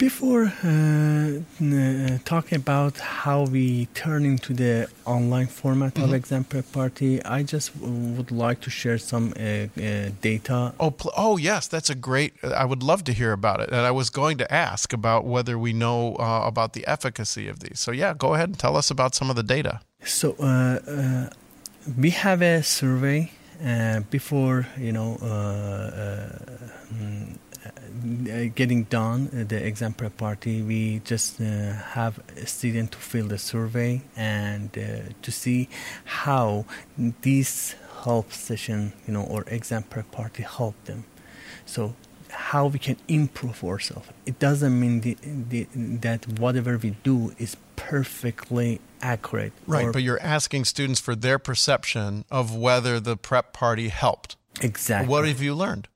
Before 0.00 0.50
uh, 0.64 1.40
uh, 1.62 2.18
talking 2.24 2.56
about 2.56 2.98
how 3.00 3.44
we 3.44 3.84
turn 3.92 4.24
into 4.24 4.54
the 4.54 4.88
online 5.04 5.46
format 5.46 5.98
of 5.98 6.14
exam 6.14 6.44
prep 6.44 6.72
party, 6.72 7.22
I 7.22 7.42
just 7.42 7.78
w- 7.78 8.16
would 8.16 8.30
like 8.30 8.62
to 8.62 8.70
share 8.70 8.96
some 8.96 9.34
uh, 9.36 9.42
uh, 9.42 10.08
data. 10.22 10.72
Oh, 10.80 10.90
pl- 10.90 11.12
oh 11.18 11.36
yes, 11.36 11.68
that's 11.68 11.90
a 11.90 11.94
great. 11.94 12.32
I 12.42 12.64
would 12.64 12.82
love 12.82 13.04
to 13.04 13.12
hear 13.12 13.32
about 13.32 13.60
it. 13.60 13.68
And 13.68 13.80
I 13.80 13.90
was 13.90 14.08
going 14.08 14.38
to 14.38 14.50
ask 14.50 14.94
about 14.94 15.26
whether 15.26 15.58
we 15.58 15.74
know 15.74 16.14
uh, 16.14 16.44
about 16.46 16.72
the 16.72 16.86
efficacy 16.86 17.46
of 17.46 17.60
these. 17.60 17.78
So 17.78 17.92
yeah, 17.92 18.14
go 18.14 18.32
ahead 18.32 18.48
and 18.48 18.58
tell 18.58 18.78
us 18.78 18.90
about 18.90 19.14
some 19.14 19.28
of 19.28 19.36
the 19.36 19.42
data. 19.42 19.80
So 20.02 20.34
uh, 20.40 20.46
uh, 20.46 21.28
we 21.98 22.08
have 22.08 22.40
a 22.40 22.62
survey 22.62 23.32
uh, 23.62 24.00
before 24.10 24.66
you 24.78 24.92
know 24.92 25.18
mm, 25.20 27.34
uh, 27.34 27.49
getting 28.54 28.84
done 28.84 29.30
uh, 29.32 29.44
the 29.46 29.64
exam 29.64 29.92
prep 29.92 30.16
party. 30.16 30.62
We 30.62 31.00
just 31.04 31.40
uh, 31.40 31.72
have 31.72 32.20
a 32.36 32.46
student 32.46 32.92
to 32.92 32.98
fill 32.98 33.28
the 33.28 33.38
survey 33.38 34.02
and 34.16 34.70
uh, 34.76 35.12
to 35.22 35.30
see 35.32 35.68
how 36.04 36.64
this 36.96 37.74
help 38.02 38.32
session, 38.32 38.92
you 39.06 39.12
know, 39.12 39.22
or 39.22 39.44
exam 39.46 39.84
prep 39.84 40.10
party 40.10 40.42
help 40.42 40.82
them. 40.84 41.04
So 41.66 41.94
how 42.30 42.66
we 42.66 42.78
can 42.78 42.96
improve 43.08 43.62
ourselves. 43.64 44.08
It 44.26 44.38
doesn't 44.38 44.78
mean 44.78 45.00
the, 45.00 45.16
the, 45.22 45.66
that 45.74 46.26
whatever 46.38 46.78
we 46.78 46.90
do 47.02 47.34
is 47.38 47.56
perfectly 47.76 48.80
accurate. 49.02 49.52
Right, 49.66 49.92
but 49.92 50.02
you're 50.02 50.20
asking 50.20 50.64
students 50.66 51.00
for 51.00 51.14
their 51.14 51.38
perception 51.38 52.24
of 52.30 52.54
whether 52.54 53.00
the 53.00 53.16
prep 53.16 53.52
party 53.52 53.88
helped. 53.88 54.36
exactly. 54.60 55.08
What 55.08 55.26
have 55.26 55.42
you 55.42 55.54
learned? 55.54 55.88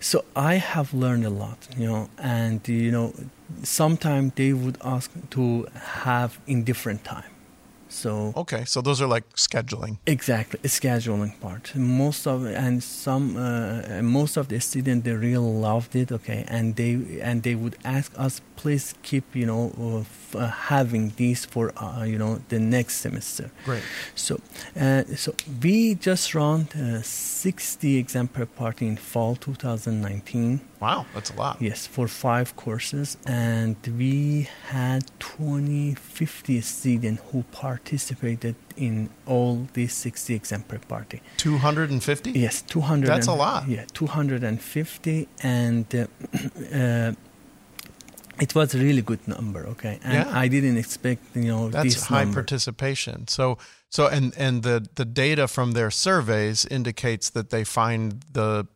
So 0.00 0.24
I 0.36 0.54
have 0.54 0.94
learned 0.94 1.24
a 1.24 1.30
lot, 1.30 1.68
you 1.76 1.86
know, 1.86 2.08
and 2.18 2.66
you 2.68 2.90
know, 2.90 3.14
sometimes 3.62 4.32
they 4.34 4.52
would 4.52 4.78
ask 4.82 5.10
to 5.30 5.66
have 5.74 6.38
in 6.46 6.64
different 6.64 7.04
time. 7.04 7.30
So 7.88 8.32
Okay, 8.36 8.64
so 8.66 8.80
those 8.82 9.00
are 9.00 9.06
like 9.08 9.24
scheduling. 9.36 9.96
exactly 10.06 10.60
scheduling 10.68 11.32
part. 11.40 11.74
Most 11.74 12.26
of 12.26 12.44
and 12.46 12.82
some 12.82 13.36
uh, 13.36 14.02
most 14.02 14.36
of 14.36 14.48
the 14.48 14.60
students 14.60 15.04
they 15.04 15.12
really 15.12 15.52
loved 15.68 15.96
it. 15.96 16.12
Okay, 16.12 16.44
and 16.48 16.76
they 16.76 17.20
and 17.22 17.42
they 17.42 17.54
would 17.54 17.76
ask 17.84 18.12
us, 18.18 18.40
please 18.56 18.94
keep 19.02 19.24
you 19.34 19.46
know 19.46 19.72
uh, 19.80 20.00
f- 20.00 20.36
uh, 20.36 20.46
having 20.68 21.12
these 21.16 21.46
for 21.46 21.72
uh, 21.82 22.04
you 22.04 22.18
know 22.18 22.40
the 22.48 22.58
next 22.58 22.96
semester. 23.00 23.50
Great. 23.64 23.82
So, 24.14 24.38
uh, 24.78 25.04
so 25.16 25.32
we 25.62 25.94
just 25.94 26.34
run 26.34 26.68
uh, 26.76 27.00
60 27.02 27.96
exam 27.96 28.28
prep 28.28 28.54
party 28.56 28.86
in 28.86 28.96
fall 28.96 29.34
2019. 29.36 30.60
Wow, 30.80 31.06
that's 31.14 31.30
a 31.30 31.36
lot. 31.36 31.60
Yes, 31.60 31.86
for 31.86 32.06
five 32.06 32.54
courses, 32.54 33.16
and 33.26 33.76
we 33.98 34.48
had 34.68 35.02
20, 35.18 35.94
50 35.94 36.60
students 36.60 37.22
who 37.32 37.42
participated 37.50 38.54
in 38.76 39.10
all 39.26 39.66
these 39.72 39.92
60 39.92 40.34
exam 40.34 40.62
prep 40.62 40.86
party. 40.86 41.20
250? 41.38 42.30
Yes, 42.30 42.62
200. 42.62 43.06
That's 43.08 43.26
a 43.26 43.32
lot. 43.32 43.68
Yeah, 43.68 43.86
250, 43.92 45.28
and 45.42 45.86
uh, 45.94 46.06
uh, 46.74 47.12
it 48.40 48.54
was 48.54 48.74
a 48.74 48.78
really 48.78 49.02
good 49.02 49.26
number. 49.26 49.66
Okay, 49.66 49.98
and 50.04 50.14
Yeah. 50.14 50.30
I 50.44 50.46
didn't 50.48 50.76
expect 50.78 51.22
you 51.34 51.48
know 51.48 51.70
That's 51.70 51.94
this 51.94 52.04
high 52.06 52.22
number. 52.22 52.34
participation. 52.34 53.26
So 53.26 53.58
so 53.90 54.06
and 54.06 54.32
and 54.36 54.62
the 54.62 54.86
the 54.94 55.04
data 55.04 55.48
from 55.48 55.72
their 55.72 55.90
surveys 55.90 56.64
indicates 56.64 57.30
that 57.30 57.50
they 57.50 57.64
find 57.64 58.22
the 58.32 58.66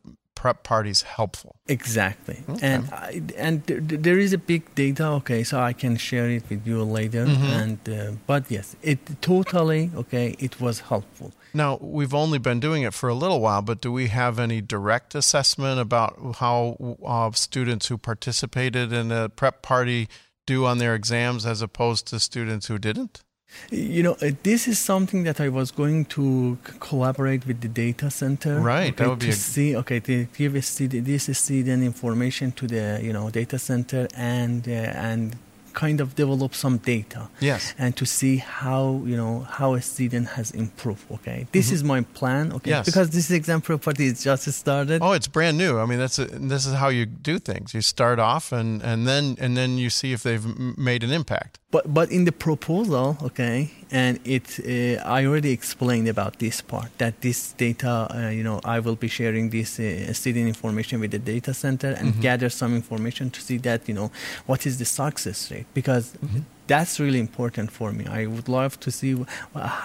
prep 0.43 0.59
parties 0.73 1.01
helpful. 1.17 1.53
Exactly, 1.69 2.39
Okay. 2.49 2.67
and 2.73 2.83
I, 3.09 3.23
and 3.47 3.55
th- 3.67 3.81
th- 3.89 4.01
there 4.07 4.19
is 4.25 4.33
a 4.33 4.39
big 4.53 4.63
data. 4.75 5.07
Okay, 5.21 5.45
so 5.45 5.55
I 5.71 5.73
can 5.83 5.95
share 6.09 6.29
it 6.37 6.43
with 6.51 6.63
you 6.71 6.79
later. 6.99 7.25
Mhm. 7.27 7.61
And 7.63 7.79
uh, 7.89 8.13
but 8.27 8.43
yes, 8.57 8.67
it 8.83 8.99
totally 9.21 9.83
okay. 10.03 10.27
It 10.47 10.55
was 10.61 10.77
helpful. 10.91 11.31
Now, 11.55 11.71
we've 11.99 12.15
only 12.25 12.39
been 12.49 12.61
doing 12.61 12.83
it 12.89 12.95
for 12.95 13.09
a 13.11 13.15
little 13.23 13.41
while, 13.47 13.63
but 13.63 13.81
do 13.83 13.91
we 13.93 14.09
have 14.09 14.35
any 14.43 14.61
direct 14.63 15.15
assessment 15.15 15.79
about 15.81 16.13
how 16.43 16.57
uh, 17.05 17.31
students 17.33 17.89
who 17.89 17.97
participated 17.99 18.93
in 18.93 19.13
a 19.13 19.29
prep 19.29 19.57
party 19.63 20.09
do 20.47 20.65
on 20.71 20.79
their 20.79 20.95
exams 20.95 21.45
as 21.47 21.63
opposed 21.63 22.07
to 22.09 22.19
students 22.19 22.67
who 22.69 22.79
didn't? 22.79 23.23
You 23.71 24.03
know, 24.03 24.17
uh, 24.23 24.31
this 24.43 24.69
is 24.69 24.79
something 24.79 25.25
that 25.25 25.41
I 25.41 25.49
was 25.49 25.71
going 25.71 26.05
to 26.17 26.59
collaborate 26.81 27.47
with 27.47 27.61
the 27.61 27.69
data 27.69 28.11
center. 28.11 28.59
Right, 28.61 28.97
that 28.97 29.09
would 29.09 29.19
be 29.21 29.27
to 29.27 29.33
a- 29.33 29.37
see. 29.37 29.77
Okay, 29.77 30.01
to 30.01 30.25
give 30.37 30.53
this 30.53 31.39
student 31.39 31.83
information 31.85 32.53
to 32.53 32.67
the 32.67 33.01
you 33.03 33.13
know 33.13 33.31
data 33.31 33.59
center 33.59 34.09
and 34.17 34.67
uh, 34.69 34.73
and 34.73 35.37
kind 35.73 36.03
of 36.03 36.15
develop 36.15 36.55
some 36.55 36.77
data. 36.79 37.29
Yes. 37.41 37.75
and 37.79 37.97
to 37.97 38.05
see 38.05 38.37
how 38.37 39.01
you 39.07 39.17
know 39.17 39.41
how 39.59 39.73
a 39.75 39.81
student 39.81 40.29
has 40.37 40.51
improved 40.51 41.05
okay 41.11 41.47
this 41.53 41.73
is 41.73 41.83
my 41.83 42.03
plan 42.19 42.53
okay 42.53 42.71
Yes. 42.71 42.85
because 42.85 43.09
this 43.09 43.31
exam 43.31 43.61
property 43.63 44.05
is 44.07 44.23
just 44.23 44.45
started 44.53 45.01
Oh, 45.01 45.13
it's 45.13 45.29
brand 45.29 45.57
new. 45.57 45.79
I 45.79 45.87
mean, 45.87 45.99
that's 45.99 46.19
a, 46.19 46.27
this 46.27 46.67
is 46.67 46.75
how 46.75 46.89
you 46.91 47.07
do 47.07 47.39
things. 47.39 47.73
You 47.73 47.81
start 47.81 48.19
off, 48.19 48.53
and 48.53 48.83
and 48.83 49.07
then 49.09 49.37
and 49.41 49.57
then 49.57 49.79
you 49.79 49.89
see 49.89 50.13
if 50.13 50.23
they've 50.23 50.45
m- 50.45 50.75
made 50.77 51.03
an 51.05 51.11
impact. 51.11 51.59
But 51.73 51.83
but 51.99 52.07
in 52.17 52.23
the 52.25 52.33
proposal 52.33 53.17
okay 53.29 53.71
and 53.91 54.21
it 54.25 54.47
uh, 54.61 55.03
i 55.19 55.25
already 55.27 55.51
explained 55.61 56.09
about 56.17 56.33
this 56.39 56.61
part 56.73 56.91
that 56.99 57.15
this 57.27 57.41
data 57.67 57.95
uh, 58.15 58.29
you 58.39 58.45
know 58.49 58.61
i 58.65 58.79
will 58.85 58.97
be 59.07 59.09
sharing 59.19 59.51
this 59.51 59.71
uh, 59.81 60.13
student 60.21 60.47
information 60.55 61.01
with 61.01 61.11
the 61.17 61.19
data 61.35 61.53
center 61.65 61.91
and 61.99 62.07
Mm-hmm. 62.13 62.21
gather 62.29 62.51
some 62.51 62.73
information 62.83 63.31
to 63.31 63.41
see 63.41 63.59
that 63.69 63.81
you 63.89 63.95
know 63.99 64.09
what 64.51 64.61
is 64.69 64.75
the 64.83 64.85
success 64.85 65.51
rate 65.53 65.67
because 65.75 66.05
Mm-hmm. 66.25 66.43
that's 66.73 66.95
really 67.05 67.21
important 67.29 67.69
for 67.79 67.89
me 67.99 68.05
i 68.21 68.23
would 68.33 68.49
love 68.59 68.73
to 68.85 68.91
see 68.91 69.13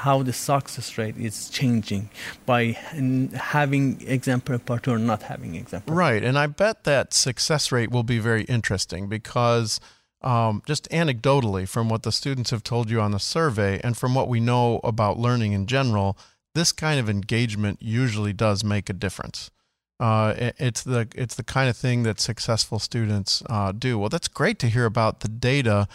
how 0.03 0.17
the 0.29 0.33
success 0.51 0.87
rate 0.99 1.17
is 1.29 1.35
changing 1.59 2.03
by 2.45 2.61
n- 2.93 3.29
having 3.55 3.83
exam 4.15 4.39
prep 4.47 4.63
part 4.69 4.83
or 4.87 4.97
not 5.11 5.21
having 5.31 5.51
exam 5.61 5.81
prep 5.85 5.97
Right, 6.05 6.23
and 6.27 6.35
I 6.45 6.47
bet 6.63 6.77
that 6.93 7.05
success 7.27 7.63
rate 7.75 7.89
will 7.95 8.07
be 8.15 8.19
very 8.31 8.43
interesting 8.57 9.03
because 9.17 9.79
um, 10.21 10.61
just 10.65 10.89
anecdotally, 10.89 11.67
from 11.67 11.89
what 11.89 12.03
the 12.03 12.11
students 12.11 12.51
have 12.51 12.63
told 12.63 12.89
you 12.89 12.99
on 13.01 13.11
the 13.11 13.19
survey, 13.19 13.79
and 13.83 13.95
from 13.97 14.13
what 14.15 14.27
we 14.27 14.39
know 14.39 14.79
about 14.83 15.19
learning 15.19 15.53
in 15.53 15.65
general, 15.67 16.17
this 16.55 16.71
kind 16.71 16.99
of 16.99 17.09
engagement 17.09 17.79
usually 17.81 18.33
does 18.33 18.63
make 18.63 18.89
a 18.89 18.93
difference. 18.93 19.51
Uh, 19.99 20.33
it- 20.37 20.55
it's 20.59 20.83
the 20.83 21.07
it's 21.15 21.35
the 21.35 21.43
kind 21.43 21.69
of 21.69 21.77
thing 21.77 22.03
that 22.03 22.19
successful 22.19 22.79
students 22.79 23.41
uh, 23.49 23.71
do. 23.71 23.97
Well, 23.99 24.09
that's 24.09 24.27
great 24.27 24.59
to 24.59 24.67
hear 24.69 24.85
about 24.85 25.19
the 25.21 25.27
data. 25.27 25.87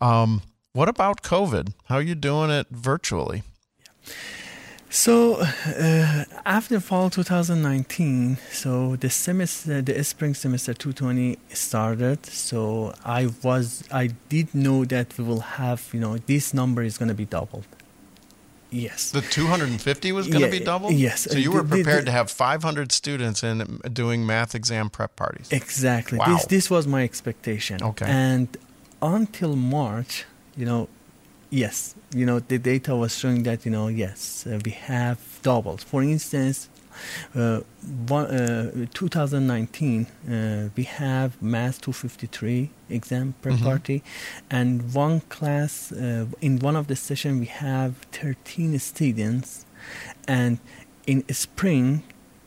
Um, 0.00 0.42
What 0.72 0.88
about 0.88 1.22
COVID? 1.22 1.72
How 1.86 1.96
are 1.96 2.02
you 2.02 2.14
doing 2.14 2.48
it 2.50 2.68
virtually? 2.70 3.42
So 4.92 5.36
uh, 5.40 6.24
after 6.44 6.80
fall 6.80 7.10
2019, 7.10 8.38
so 8.50 8.96
the 8.96 9.08
semester, 9.08 9.80
the 9.82 10.02
spring 10.02 10.34
semester 10.34 10.74
220 10.74 11.38
started. 11.54 12.26
So 12.26 12.92
I 13.04 13.28
was, 13.44 13.84
I 13.92 14.08
did 14.28 14.52
know 14.52 14.84
that 14.86 15.16
we 15.16 15.22
will 15.24 15.40
have, 15.40 15.88
you 15.92 16.00
know, 16.00 16.18
this 16.18 16.52
number 16.52 16.82
is 16.82 16.98
going 16.98 17.08
to 17.08 17.14
be 17.14 17.24
doubled. 17.24 17.66
Yes. 18.72 19.10
The 19.12 19.20
250 19.20 20.12
was 20.12 20.26
going 20.26 20.40
to 20.40 20.46
Yeah, 20.46 20.50
be 20.58 20.64
doubled? 20.64 20.94
yes. 20.94 21.22
So 21.30 21.38
you 21.38 21.52
were 21.52 21.62
The- 21.62 21.68
the- 21.68 21.82
prepared 21.84 22.02
the- 22.02 22.06
to 22.06 22.12
have 22.12 22.28
500 22.30 22.90
students 22.92 23.44
in 23.44 23.80
doing 23.92 24.26
math 24.26 24.54
exam 24.56 24.90
prep 24.90 25.14
parties. 25.14 25.48
Exactly. 25.52 26.18
Wow. 26.18 26.26
This 26.34 26.46
this 26.46 26.70
was 26.70 26.86
my 26.88 27.02
expectation. 27.04 27.80
Okay. 27.82 28.06
And 28.06 28.48
until 29.02 29.54
March, 29.56 30.24
you 30.56 30.66
know, 30.66 30.88
yes, 31.50 31.94
you 32.14 32.26
know, 32.26 32.38
the 32.40 32.58
data 32.58 32.94
was 32.96 33.16
showing 33.16 33.42
that 33.44 33.64
you 33.64 33.70
know, 33.70 33.88
yes, 33.88 34.46
uh, 34.46 34.58
we 34.64 34.72
have 34.72 35.18
doubled. 35.42 35.80
For 35.82 36.02
instance, 36.02 36.68
uh, 37.34 37.60
one, 38.08 38.26
uh, 38.26 38.86
2019, 38.92 40.06
uh, 40.28 40.68
we 40.76 40.84
have 40.84 41.40
Math 41.40 41.80
253 41.80 42.70
exam 42.88 43.34
prep 43.42 43.54
Mhm. 43.56 43.62
party, 43.64 44.02
and 44.50 44.92
one 44.94 45.20
class 45.28 45.92
uh, 45.92 46.26
in 46.40 46.58
one 46.58 46.76
of 46.76 46.86
the 46.88 46.96
session 46.96 47.38
we 47.40 47.46
have 47.46 47.94
13 48.12 48.78
students, 48.78 49.64
and 50.28 50.58
in 51.06 51.24
spring 51.32 52.02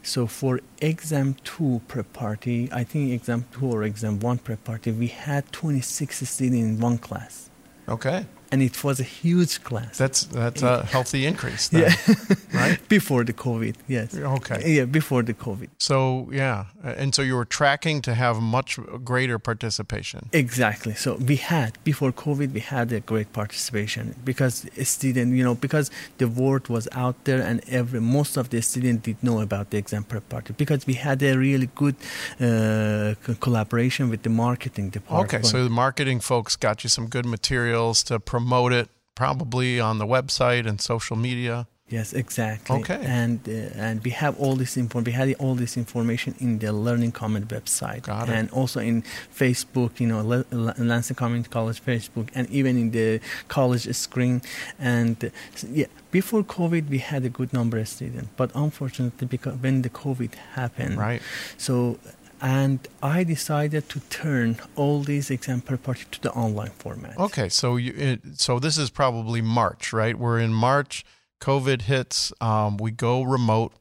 so 0.05 0.27
for 0.27 0.59
exam 0.81 1.33
two 1.45 1.79
prep 1.87 2.11
party, 2.11 2.67
I 2.73 2.83
think 2.83 3.11
exam 3.13 3.45
two 3.53 3.67
or 3.67 3.83
exam 3.83 4.19
one 4.19 4.37
prep 4.37 4.61
party, 4.65 4.91
we 4.91 5.07
had 5.07 5.49
26 5.53 6.27
students 6.29 6.61
in 6.61 6.79
one 6.81 6.97
class, 6.97 7.49
Okay. 7.87 8.25
And 8.53 8.61
it 8.61 8.83
was 8.83 8.99
a 8.99 9.09
huge 9.21 9.63
class. 9.63 9.97
That's 9.97 10.25
that's 10.25 10.61
a 10.61 10.85
healthy 10.85 11.25
increase 11.25 11.69
then, 11.69 11.81
yeah, 11.81 12.15
right? 12.61 12.77
before 12.87 13.23
the 13.23 13.33
COVID. 13.33 13.75
Yes. 13.87 14.15
Okay. 14.15 14.59
Yeah, 14.75 14.85
before 14.85 15.23
the 15.23 15.33
COVID. 15.33 15.69
So, 15.79 16.29
yeah. 16.31 16.65
And 16.83 17.15
so 17.15 17.21
you 17.23 17.35
were 17.35 17.49
tracking 17.59 18.03
to 18.03 18.13
have 18.13 18.35
much 18.39 18.71
greater 19.03 19.39
participation. 19.39 20.29
Exactly. 20.33 20.93
So 20.93 21.15
we 21.15 21.37
had 21.37 21.71
before 21.83 22.11
COVID, 22.11 22.53
we 22.53 22.59
had 22.59 22.91
a 22.91 22.99
great 22.99 23.33
participation 23.33 24.03
because 24.23 24.53
student, 24.83 25.33
you 25.37 25.43
know, 25.43 25.55
because 25.55 25.89
the 26.19 26.27
word 26.27 26.67
was 26.69 26.87
out 26.91 27.15
there 27.23 27.41
and 27.41 27.57
every 27.79 28.01
most 28.01 28.37
of 28.37 28.45
the 28.51 28.61
students 28.61 29.01
did 29.07 29.17
know 29.23 29.39
about 29.47 29.71
the 29.71 29.77
exam 29.83 30.03
prep 30.03 30.29
party 30.29 30.53
because 30.63 30.85
we 30.85 30.93
had 30.93 31.23
a 31.23 31.35
really 31.35 31.69
good 31.73 31.95
uh, 32.39 33.15
collaboration 33.45 34.03
with 34.11 34.21
the 34.21 34.33
marketing 34.45 34.91
department. 34.91 35.33
Okay, 35.33 35.43
so 35.51 35.63
the 35.63 35.75
marketing 35.85 36.19
folks 36.19 36.55
got 36.55 36.83
you 36.83 36.89
some 36.97 37.07
good 37.07 37.25
materials 37.25 38.03
to 38.03 38.19
promote 38.19 38.42
it, 38.73 38.89
probably 39.15 39.79
on 39.79 39.97
the 39.99 40.05
website 40.07 40.67
and 40.67 40.81
social 40.81 41.15
media. 41.15 41.67
Yes, 41.89 42.13
exactly. 42.13 42.79
Okay. 42.79 42.99
And 43.05 43.39
uh, 43.47 43.51
and 43.75 44.03
we 44.03 44.11
have 44.11 44.39
all 44.39 44.55
this 44.55 44.77
info. 44.77 45.01
We 45.01 45.11
had 45.11 45.35
all 45.37 45.53
this 45.53 45.77
information 45.77 46.33
in 46.39 46.57
the 46.59 46.71
Learning 46.71 47.11
Common 47.11 47.45
website, 47.45 48.03
Got 48.03 48.29
it. 48.29 48.35
and 48.35 48.49
also 48.51 48.79
in 48.79 49.03
Facebook. 49.35 49.99
You 49.99 50.07
know, 50.07 50.21
Le- 50.21 50.45
Le- 50.51 50.73
Lansing 50.79 51.15
Community 51.15 51.49
College 51.49 51.83
Facebook, 51.85 52.29
and 52.33 52.49
even 52.49 52.77
in 52.77 52.91
the 52.91 53.19
college 53.47 53.85
screen. 53.95 54.41
And 54.79 55.23
uh, 55.23 55.29
yeah, 55.71 55.85
before 56.09 56.41
COVID, 56.43 56.89
we 56.89 56.97
had 56.99 57.25
a 57.25 57.29
good 57.29 57.51
number 57.53 57.77
of 57.77 57.87
students, 57.87 58.29
but 58.37 58.49
unfortunately, 58.55 59.27
because 59.27 59.55
when 59.61 59.81
the 59.83 59.89
COVID 59.89 60.33
happened, 60.55 60.97
Right. 60.97 61.21
So. 61.57 61.99
And 62.43 62.85
I 63.01 63.23
decided 63.23 63.87
to 63.87 64.01
turn 64.09 64.57
all 64.75 65.01
these 65.01 65.31
exam 65.31 65.61
prep 65.61 65.83
party 65.83 66.03
to 66.11 66.21
the 66.21 66.31
online 66.33 66.71
format. 66.71 67.17
Okay, 67.17 67.47
so 67.47 67.77
you 67.77 67.93
it, 67.95 68.21
so 68.37 68.59
this 68.59 68.77
is 68.77 68.89
probably 68.89 69.41
March, 69.41 69.93
right? 69.93 70.19
We're 70.19 70.39
in 70.39 70.53
March. 70.53 71.05
COVID 71.39 71.83
hits. 71.83 72.33
Um, 72.41 72.75
we 72.75 72.91
go 72.91 73.23
remote, 73.23 73.71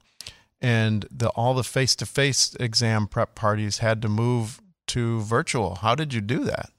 and 0.61 1.07
the 1.11 1.31
all 1.31 1.55
the 1.55 1.65
face 1.65 1.97
to 1.97 2.07
face 2.07 2.55
exam 2.61 3.09
prep 3.09 3.35
parties 3.35 3.79
had 3.79 4.01
to 4.03 4.09
move 4.09 4.61
to 4.89 5.21
virtual. 5.23 5.77
How 5.77 5.97
did 5.97 6.15
you 6.15 6.21
do 6.21 6.45
that? 6.45 6.71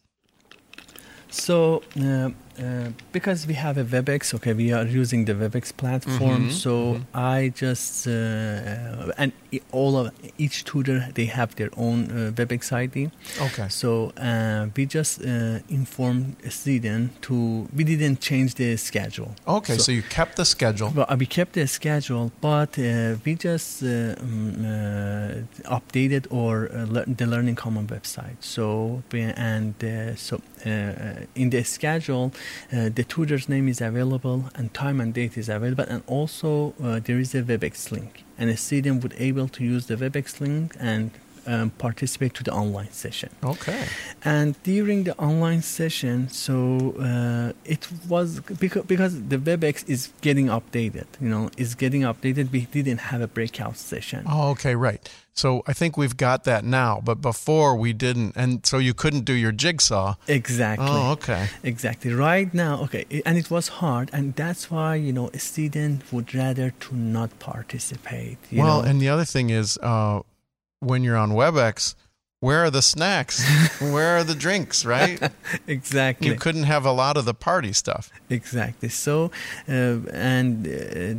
So, 1.30 1.84
uh, 2.00 2.30
uh, 2.60 2.89
because 3.12 3.48
we 3.48 3.54
have 3.56 3.78
a 3.78 3.84
WebEx, 3.84 4.34
okay, 4.34 4.54
we 4.54 4.72
are 4.72 4.86
using 4.86 5.26
the 5.26 5.34
WebEx 5.34 5.76
platform. 5.76 6.50
Mhm, 6.50 6.52
So 6.52 6.72
mhm. 6.94 7.04
I 7.13 7.50
just 7.56 8.08
uh, 8.08 8.12
uh, 8.12 9.12
and 9.18 9.32
all 9.72 9.98
of 9.98 10.12
each 10.38 10.63
tutor 10.63 11.08
they 11.13 11.26
have 11.26 11.56
their 11.56 11.70
own 11.78 12.00
uh, 12.12 12.32
WebEx 12.36 12.72
ID. 12.72 13.10
Okay. 13.42 13.68
So 13.70 14.12
uh, 14.18 14.68
we 14.76 14.86
just 14.86 15.22
uh, 15.22 15.60
informed 15.70 16.36
a 16.46 16.50
student 16.52 17.22
to. 17.24 17.68
We 17.76 17.84
didn't 17.84 18.20
change 18.22 18.56
the 18.56 18.78
schedule. 18.78 19.32
Okay, 19.48 19.78
so, 19.78 19.84
So- 19.84 19.92
you 19.92 20.04
kept 20.04 20.36
the 20.36 20.46
schedule. 20.46 20.92
Well, 20.96 21.08
we 21.18 21.26
kept 21.26 21.54
the 21.54 21.68
schedule, 21.68 22.32
but 22.42 22.78
uh, 22.78 23.16
we 23.26 23.36
just 23.36 23.84
uh, 23.84 24.16
um, 24.22 24.66
uh, 24.66 25.78
updated 25.78 26.28
or 26.30 26.70
uh, 26.72 26.86
lear- 26.86 27.06
the 27.08 27.26
Learning 27.26 27.56
Common 27.56 27.88
website. 27.88 28.38
So 28.39 29.02
and 29.12 29.74
uh, 29.84 30.16
so 30.16 30.42
in 31.36 31.50
the 31.50 31.63
schedule, 31.63 32.32
uh, 32.71 32.89
the 32.93 33.03
tutor's 33.03 33.47
name 33.49 33.67
is 33.67 33.82
available 33.82 34.45
and 34.56 34.73
time 34.73 34.99
and 34.99 35.13
date 35.13 35.38
is 35.38 35.49
available, 35.49 35.86
and 35.88 36.03
also 36.08 36.73
uh, 36.84 36.99
there 37.03 37.19
is 37.19 37.36
a 37.36 37.43
WebEx 37.43 37.91
link, 37.91 38.23
and 38.38 38.49
a 38.49 38.58
student 38.58 39.03
would 39.03 39.15
able 39.17 39.47
to 39.49 39.63
use 39.63 39.88
the 39.88 39.95
WebEx 39.95 40.39
link 40.39 40.75
and 40.79 41.12
um, 41.45 41.71
participate 41.71 42.34
to 42.36 42.43
the 42.43 42.51
online 42.51 42.91
session. 42.91 43.29
Okay. 43.43 43.86
And 44.23 44.62
during 44.63 45.03
the 45.03 45.17
online 45.17 45.62
session, 45.62 46.29
so 46.29 46.95
uh, 46.99 47.53
it 47.65 47.88
was 48.08 48.39
because, 48.39 48.84
because 48.86 49.21
the 49.27 49.38
WebEx 49.38 49.88
is 49.89 50.12
getting 50.21 50.47
updated, 50.47 51.06
you 51.19 51.29
know, 51.29 51.49
is 51.58 51.75
getting 51.75 52.01
updated. 52.01 52.51
We 52.51 52.62
didn't 52.62 52.99
have 52.99 53.21
a 53.21 53.27
breakout 53.27 53.77
session. 53.77 54.25
Oh, 54.29 54.51
okay, 54.51 54.75
right. 54.75 55.10
So 55.34 55.63
I 55.65 55.74
think 55.74 55.98
we've 55.98 56.15
got 56.15 56.43
that 56.43 56.63
now, 56.63 57.02
but 57.04 57.19
before 57.22 57.76
we 57.76 57.91
didn't, 57.91 58.34
and 58.36 58.65
so 58.65 58.78
you 58.78 58.93
couldn't 58.93 59.26
do 59.26 59.34
your 59.34 59.52
jigsaw. 59.52 60.15
Exactly. 60.28 60.86
Oh, 60.88 61.12
okay. 61.13 61.48
Exactly. 61.63 62.13
Right 62.13 62.54
now, 62.54 62.82
okay, 62.84 63.06
and 63.26 63.38
it 63.38 63.50
was 63.50 63.67
hard, 63.67 64.10
and 64.13 64.36
that's 64.36 64.69
why 64.69 64.96
you 64.96 65.12
know 65.12 65.30
a 65.34 65.39
student 65.39 66.12
would 66.13 66.36
rather 66.36 66.72
to 66.72 66.96
not 66.96 67.39
participate. 67.39 68.38
You 68.52 68.62
well, 68.62 68.82
know? 68.82 68.88
and 68.88 69.02
the 69.02 69.10
other 69.10 69.26
thing 69.26 69.50
is, 69.50 69.78
uh, 69.80 70.22
when 70.80 71.04
you're 71.04 71.17
on 71.17 71.32
WebEx, 71.32 71.96
where 72.43 72.65
are 72.65 72.69
the 72.69 72.82
snacks? 72.82 73.36
where 73.79 74.17
are 74.17 74.23
the 74.25 74.36
drinks? 74.36 74.84
Right? 74.84 75.17
exactly. 75.67 76.27
You 76.27 76.36
couldn't 76.36 76.65
have 76.65 76.86
a 76.86 76.91
lot 76.91 77.15
of 77.15 77.23
the 77.23 77.34
party 77.34 77.71
stuff. 77.71 78.12
Exactly. 78.29 78.89
So, 78.89 79.32
uh, 79.69 79.99
and 80.12 80.67
uh, 80.67 80.71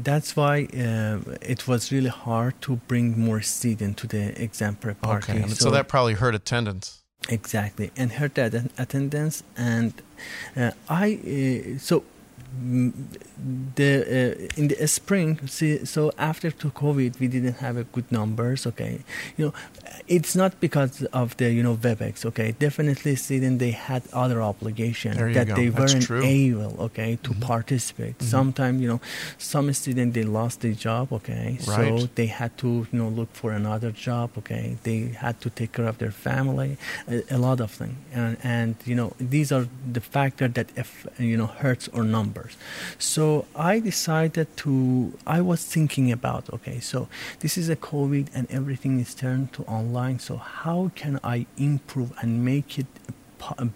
that's 0.03 0.37
why 0.37 0.69
uh, 0.87 1.21
it 1.41 1.67
was 1.67 1.91
really 1.91 2.11
hard 2.11 2.61
to 2.63 2.77
bring 2.89 3.19
more 3.19 3.41
students 3.41 4.03
to 4.03 4.07
the 4.07 4.25
exam 4.43 4.77
prep 4.77 5.01
party. 5.01 5.33
Okay, 5.33 5.43
and 5.43 5.57
so, 5.57 5.71
that 5.71 5.89
probably 5.89 6.15
hurt 6.15 6.35
attendance. 6.35 7.03
exactly 7.31 7.91
and 7.97 8.13
hurt 8.13 8.35
that 8.35 8.53
attendance. 8.77 9.43
And 9.57 9.95
uh, 10.55 10.73
I 10.91 11.07
uh, 11.15 11.79
so 11.79 12.05
the 13.77 13.91
uh, 14.47 14.61
in 14.61 14.69
the 14.69 14.87
spring. 14.87 15.39
See, 15.47 15.85
so 15.85 16.13
after 16.19 16.51
to 16.51 16.71
COVID, 16.71 17.19
we 17.21 17.29
didn't 17.29 17.55
have 17.55 17.77
a 17.77 17.85
good 17.85 18.11
numbers. 18.11 18.67
Okay, 18.67 19.01
you 19.37 19.47
know, 19.47 19.55
it's 20.09 20.35
not 20.35 20.59
because 20.61 21.03
of 21.13 21.37
the 21.37 21.51
you 21.53 21.63
know 21.63 21.77
WebEx. 21.77 22.25
Okay, 22.27 22.53
definitely 22.59 23.17
students 23.17 23.59
they 23.61 23.71
had 23.73 24.03
other 24.13 24.41
obligation 24.43 25.17
that 25.35 25.49
go. 25.49 25.55
they 25.55 25.69
That's 25.69 25.93
weren't 25.93 26.05
true. 26.05 26.23
able. 26.25 26.75
Okay, 26.89 27.19
to 27.23 27.31
Mhm. 27.31 27.41
participate. 27.41 28.19
Mhm. 28.19 28.25
Sometimes 28.37 28.81
you 28.83 28.89
know, 28.89 29.01
some 29.39 29.73
students 29.73 30.15
they 30.15 30.25
lost 30.25 30.61
their 30.61 30.73
job. 30.89 31.13
Okay, 31.13 31.59
so 31.61 32.09
they 32.15 32.27
had 32.27 32.57
to 32.59 32.87
you 32.93 32.99
know 32.99 33.09
look 33.09 33.31
for 33.35 33.53
another 33.53 33.91
job. 33.91 34.31
Okay, 34.39 34.77
they 34.83 34.99
had 35.25 35.41
to 35.41 35.51
take 35.51 35.73
care 35.73 35.87
of 35.87 35.99
their 35.99 36.13
family. 36.29 36.77
A, 37.09 37.23
a 37.31 37.39
lot 37.39 37.61
of 37.61 37.71
things, 37.71 37.97
and 38.13 38.37
and 38.43 38.75
you 38.85 38.95
know 38.95 39.13
these 39.19 39.53
are 39.53 39.67
the 39.93 40.01
factor 40.01 40.49
that 40.49 40.69
if 40.77 41.07
you 41.19 41.37
know 41.37 41.47
hurts 41.47 41.89
our 41.95 42.05
So 42.99 43.47
I 43.55 43.81
decided 43.81 44.57
to. 44.59 45.15
I 45.27 45.41
was 45.41 45.65
thinking 45.65 46.11
about 46.11 46.53
okay, 46.53 46.81
so 46.81 47.09
this 47.41 47.57
is 47.57 47.69
a 47.69 47.77
COVID 47.77 48.29
and 48.35 48.51
everything 48.51 48.99
is 49.01 49.15
turned 49.15 49.53
to 49.55 49.63
online. 49.65 50.19
So 50.19 50.37
how 50.37 50.91
can 50.95 51.21
I 51.23 51.47
improve 51.57 52.13
and 52.21 52.45
make 52.45 52.79
it 52.79 52.87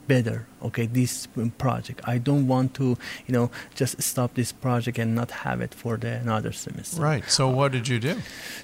better? 0.06 0.47
Okay, 0.62 0.86
this 0.86 1.26
project. 1.58 2.00
I 2.04 2.18
don't 2.18 2.46
want 2.46 2.74
to 2.74 2.96
you 3.26 3.32
know 3.32 3.50
just 3.74 4.00
stop 4.02 4.34
this 4.34 4.52
project 4.52 4.98
and 4.98 5.14
not 5.14 5.30
have 5.30 5.60
it 5.60 5.74
for 5.74 5.96
the 5.96 6.12
another 6.12 6.52
semester. 6.52 7.00
Right. 7.00 7.24
So 7.30 7.48
what 7.48 7.72
did 7.72 7.88
you 7.88 7.98
do? 7.98 8.16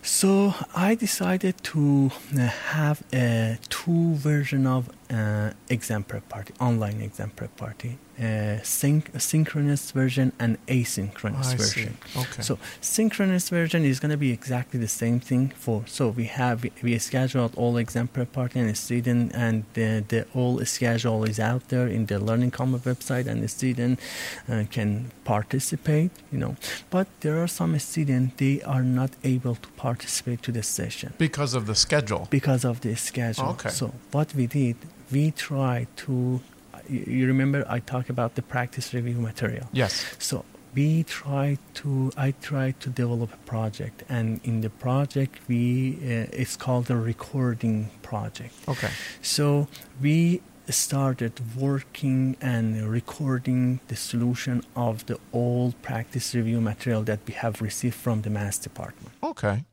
So 0.03 0.55
I 0.75 0.95
decided 0.95 1.63
to 1.65 2.11
uh, 2.35 2.39
have 2.73 3.03
a 3.13 3.59
two 3.69 4.15
version 4.15 4.67
of 4.67 4.91
uh, 5.11 5.51
exam 5.69 6.05
prep 6.05 6.29
party, 6.29 6.53
online 6.61 7.01
exam 7.01 7.31
prep 7.31 7.57
party. 7.57 7.99
uh, 8.19 8.61
synch- 8.63 9.21
synchronous 9.21 9.91
version 9.91 10.33
and 10.39 10.65
asynchronous 10.67 11.53
I 11.53 11.57
version. 11.57 11.97
see. 12.05 12.21
Okay. 12.21 12.43
So 12.43 12.59
synchronous 12.81 13.49
version 13.49 13.85
is 13.85 13.99
going 13.99 14.11
to 14.11 14.17
be 14.17 14.31
exactly 14.31 14.79
the 14.79 14.89
same 14.89 15.21
thing 15.21 15.53
for. 15.57 15.85
So 15.87 16.09
we 16.09 16.25
have 16.25 16.65
we, 16.83 16.99
scheduled 16.99 17.55
all 17.57 17.77
exam 17.77 18.09
prep 18.09 18.33
party 18.33 18.61
and 18.61 18.77
student 18.77 19.33
and 19.35 19.65
the, 19.75 20.05
the 20.07 20.27
all 20.35 20.65
schedule 20.65 21.25
is 21.25 21.41
out 21.41 21.69
there 21.69 21.84
in 21.87 22.07
the 22.07 22.19
Learning 22.19 22.51
Commons 22.51 22.85
website 22.85 23.27
and 23.27 23.43
the 23.43 23.49
student 23.49 24.01
uh, 24.49 24.65
can 24.71 25.11
participate. 25.25 26.11
You 26.33 26.39
know, 26.39 26.57
but 26.91 27.07
there 27.21 27.43
are 27.43 27.49
some 27.49 27.79
students 27.79 28.35
they 28.37 28.63
are 28.63 28.83
not 28.83 29.11
able 29.25 29.55
to 29.57 29.69
participate 29.77 30.43
to 30.43 30.53
the 30.53 30.63
session 30.63 31.13
because 31.19 31.55
of 31.55 31.67
the 31.67 31.75
schedule. 31.75 32.27
because 32.31 32.65
of 32.65 32.81
the 32.81 32.95
schedule. 32.97 33.51
Okay. 33.51 33.71
So 33.71 33.93
what 34.13 34.35
we 34.35 34.47
did, 34.47 34.77
we 35.13 35.31
tried 35.31 35.89
to. 36.07 36.41
You 36.89 37.05
you 37.07 37.27
remember 37.27 37.65
I 37.69 37.81
talked 37.81 38.11
about 38.11 38.35
the 38.35 38.43
practice 38.43 38.93
review 38.95 39.21
material. 39.31 39.67
Yes. 39.73 40.05
So 40.19 40.45
we 40.75 41.05
tried 41.05 41.59
to. 41.75 42.11
I 42.17 42.33
tried 42.43 42.77
to 42.81 42.91
develop 42.91 43.33
a 43.33 43.43
project, 43.47 44.03
and 44.09 44.41
in 44.45 44.61
the 44.61 44.71
project, 44.71 45.39
we 45.49 45.97
uh, 46.03 46.41
it's 46.41 46.57
called 46.57 46.91
a 46.91 46.97
recording 46.97 47.91
project. 48.03 48.55
Okay. 48.69 48.91
So 49.23 49.69
we 50.03 50.41
started 50.73 51.41
working 51.57 52.37
and 52.41 52.89
recording 52.89 53.81
the 53.89 53.97
solution 53.97 54.63
of 54.75 55.07
the 55.07 55.19
old 55.33 55.81
practice 55.83 56.35
review 56.35 56.61
material 56.61 57.03
that 57.05 57.21
we 57.27 57.35
have 57.35 57.61
received 57.61 57.95
from 57.95 58.23
the 58.23 58.31
math 58.31 58.63
department. 58.63 59.13
Okay. 59.23 59.65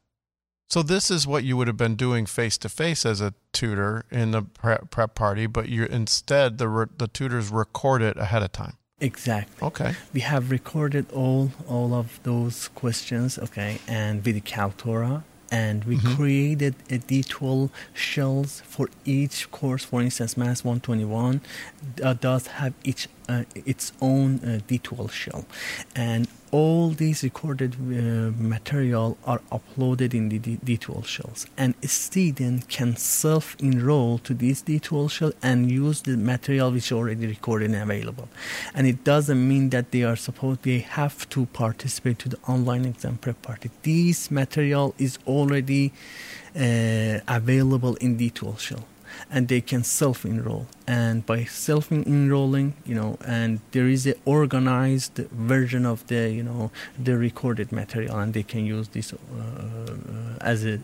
So 0.69 0.81
this 0.81 1.11
is 1.11 1.27
what 1.27 1.43
you 1.43 1.57
would 1.57 1.67
have 1.67 1.75
been 1.77 1.95
doing 1.95 2.25
face 2.25 2.57
to 2.59 2.69
face 2.69 3.05
as 3.05 3.19
a 3.19 3.33
tutor 3.51 4.05
in 4.09 4.31
the 4.31 4.41
prep, 4.41 4.89
prep 4.89 5.15
party, 5.15 5.45
but 5.45 5.67
you 5.67 5.83
instead 5.85 6.57
the 6.57 6.69
re- 6.69 6.85
the 6.97 7.07
tutors 7.07 7.49
record 7.49 8.01
it 8.01 8.15
ahead 8.17 8.41
of 8.41 8.51
time. 8.53 8.77
Exactly. 9.01 9.67
Okay. 9.67 9.95
we 10.13 10.21
have 10.21 10.51
recorded 10.51 11.11
all 11.11 11.51
all 11.67 11.93
of 11.93 12.19
those 12.23 12.67
questions 12.69 13.39
okay 13.39 13.79
and 13.87 14.23
with 14.23 14.35
the 14.35 14.41
kaltura 14.41 15.23
and 15.51 15.83
we 15.83 15.97
Mhm. 15.97 16.15
created 16.15 16.75
a 16.89 16.97
D2L 16.97 17.69
shells 17.93 18.61
for 18.65 18.89
each 19.05 19.51
course 19.51 19.83
for 19.85 20.01
instance 20.01 20.37
mass 20.37 20.63
121 20.63 21.41
uh, 22.03 22.13
does 22.13 22.47
have 22.47 22.73
each 22.83 23.07
its 23.55 23.91
own 24.01 24.39
uh, 24.39 24.59
D2L 24.67 25.11
shell. 25.11 25.45
And 25.95 26.27
all 26.51 26.89
these 26.89 27.23
recorded 27.23 27.75
uh, 27.75 28.31
material 28.37 29.17
are 29.25 29.41
uploaded 29.51 30.13
in 30.13 30.29
the 30.29 30.37
D- 30.39 30.59
D2L 30.63 31.05
shells. 31.05 31.47
And 31.57 31.75
a 31.81 31.87
student 31.87 32.67
can 32.67 32.95
self-enroll 32.97 34.19
to 34.19 34.33
this 34.33 34.61
D2L 34.61 35.09
shell 35.09 35.31
and 35.41 35.71
use 35.71 36.01
the 36.01 36.17
material 36.17 36.71
which 36.71 36.87
is 36.87 36.91
already 36.91 37.27
recorded 37.27 37.71
and 37.71 37.81
available. 37.81 38.27
And 38.73 38.85
it 38.85 39.03
doesn't 39.03 39.47
mean 39.47 39.69
that 39.69 39.91
they 39.91 40.03
are 40.03 40.17
supposed 40.17 40.63
they 40.63 40.79
have 40.79 41.27
to 41.29 41.45
participate 41.47 42.19
to 42.19 42.29
the 42.29 42.37
online 42.47 42.85
exam 42.85 43.17
prep 43.17 43.41
party. 43.41 43.71
This 43.83 44.29
material 44.29 44.93
is 44.97 45.17
already 45.25 45.93
uh, 46.55 47.19
available 47.27 47.95
in 47.95 48.17
D2L 48.17 48.59
shell 48.59 48.85
and 49.29 49.47
they 49.47 49.61
can 49.61 49.83
self-enroll 49.83 50.67
and 50.87 51.25
by 51.25 51.43
self-enrolling 51.43 52.73
you 52.85 52.95
know 52.95 53.17
and 53.25 53.59
there 53.71 53.87
is 53.87 54.05
a 54.07 54.15
organized 54.25 55.17
version 55.31 55.85
of 55.85 56.05
the 56.07 56.29
you 56.29 56.43
know 56.43 56.71
the 56.97 57.17
recorded 57.17 57.71
material 57.71 58.17
and 58.17 58.33
they 58.33 58.43
can 58.43 58.65
use 58.65 58.87
this 58.89 59.13
uh, 59.13 59.17
uh, 59.17 60.37
as 60.41 60.65
a 60.65 60.79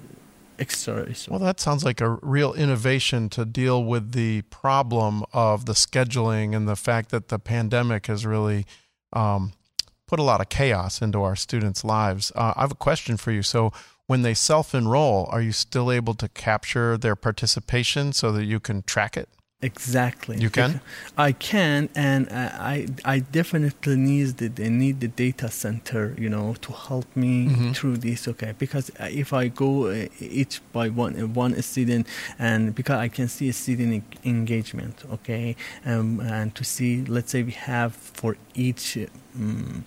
extra 0.59 1.03
resource. 1.03 1.29
Well, 1.29 1.39
that 1.39 1.59
sounds 1.59 1.83
like 1.83 2.01
a 2.01 2.17
real 2.21 2.53
innovation 2.53 3.29
to 3.29 3.45
deal 3.45 3.83
with 3.83 4.11
the 4.11 4.41
problem 4.43 5.23
of 5.33 5.65
the 5.65 5.73
scheduling 5.73 6.55
and 6.55 6.67
the 6.67 6.75
fact 6.75 7.09
that 7.09 7.27
the 7.29 7.39
pandemic 7.39 8.07
has 8.07 8.25
really 8.25 8.65
um, 9.13 9.53
put 10.07 10.19
a 10.19 10.23
lot 10.23 10.41
of 10.41 10.49
chaos 10.49 11.01
into 11.01 11.21
our 11.21 11.35
students' 11.35 11.83
lives. 11.83 12.31
Uh, 12.35 12.53
I 12.55 12.61
have 12.61 12.71
a 12.71 12.75
question 12.75 13.17
for 13.17 13.31
you. 13.31 13.43
So, 13.43 13.71
when 14.07 14.21
they 14.21 14.33
self 14.33 14.73
enroll, 14.73 15.27
are 15.31 15.41
you 15.41 15.51
still 15.51 15.91
able 15.91 16.13
to 16.15 16.29
capture 16.29 16.97
their 16.97 17.15
participation 17.15 18.13
so 18.13 18.31
that 18.31 18.45
you 18.45 18.59
can 18.59 18.81
track 18.81 19.15
it? 19.15 19.29
Exactly. 19.63 20.37
You 20.37 20.51
can? 20.51 20.81
I 21.17 21.31
can, 21.31 21.89
and 21.95 22.27
I 22.29 22.85
I 23.03 23.19
definitely 23.19 23.95
need 23.95 24.37
the 24.37 24.69
need 24.69 24.99
the 24.99 25.07
data 25.07 25.49
center, 25.49 26.13
you 26.15 26.29
know, 26.29 26.53
to 26.61 26.71
help 26.73 27.07
me 27.15 27.47
Mhm. 27.47 27.75
through 27.75 27.97
this. 27.97 28.27
Okay, 28.27 28.53
because 28.59 28.91
uh, 28.99 29.09
if 29.09 29.33
I 29.33 29.47
go 29.47 29.87
uh, 29.87 30.05
each 30.19 30.61
by 30.73 30.89
one 30.89 31.19
uh, 31.19 31.25
one 31.25 31.59
student, 31.63 32.05
and 32.37 32.75
because 32.75 32.99
I 32.99 33.07
can 33.07 33.27
see 33.27 33.49
a 33.49 33.53
student 33.53 34.03
engagement, 34.23 35.03
okay, 35.11 35.55
um, 35.87 36.19
and 36.19 36.53
to 36.53 36.63
see, 36.63 37.03
let's 37.07 37.31
say 37.31 37.41
we 37.41 37.53
have 37.73 37.93
for 37.95 38.37
each. 38.53 38.95
Um, 39.39 39.85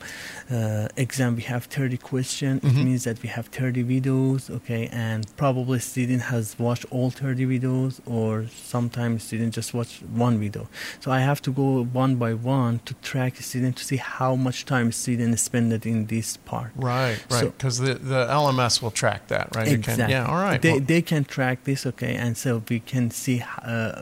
uh, 0.48 0.86
exam 0.96 1.34
we 1.34 1.42
have 1.42 1.64
30 1.64 1.96
questions 1.96 2.62
it 2.62 2.68
Mhm. 2.72 2.84
means 2.84 3.02
that 3.02 3.20
we 3.20 3.28
have 3.28 3.46
30 3.48 3.82
videos 3.82 4.48
okay 4.48 4.88
and 4.92 5.26
probably 5.36 5.80
student 5.80 6.22
has 6.34 6.54
watched 6.56 6.86
all 6.92 7.10
30 7.10 7.44
videos 7.46 7.98
or 8.06 8.46
sometimes 8.74 9.24
student 9.24 9.52
just 9.52 9.59
watch 9.78 9.92
one 10.26 10.34
video 10.44 10.62
so 11.02 11.06
i 11.18 11.20
have 11.30 11.40
to 11.46 11.50
go 11.60 11.66
one 12.04 12.12
by 12.24 12.32
one 12.60 12.74
to 12.88 12.92
track 13.10 13.32
a 13.40 13.42
student 13.50 13.74
to 13.80 13.84
see 13.90 13.98
how 14.18 14.32
much 14.46 14.58
time 14.74 14.88
student 14.92 15.38
spent 15.38 15.68
in 15.92 15.98
this 16.14 16.28
part 16.50 16.70
Right, 16.76 17.18
right. 17.34 17.40
So- 17.40 17.50
Because 17.56 17.76
the, 17.86 17.94
the 18.12 18.22
LMS 18.42 18.74
will 18.82 18.94
track 19.02 19.20
that, 19.34 19.46
right? 19.56 19.68
You 19.68 19.78
can- 19.78 19.94
Exactly. 19.94 20.14
yeah, 20.14 20.26
all 20.32 20.40
right. 20.48 20.60
They, 20.64 20.72
Well, 20.72 20.86
they 20.92 21.02
can 21.12 21.22
track 21.36 21.56
this, 21.70 21.80
okay, 21.90 22.14
and 22.24 22.32
so 22.42 22.50
we 22.72 22.78
can 22.92 23.10
see 23.22 23.38
uh, 23.74 23.92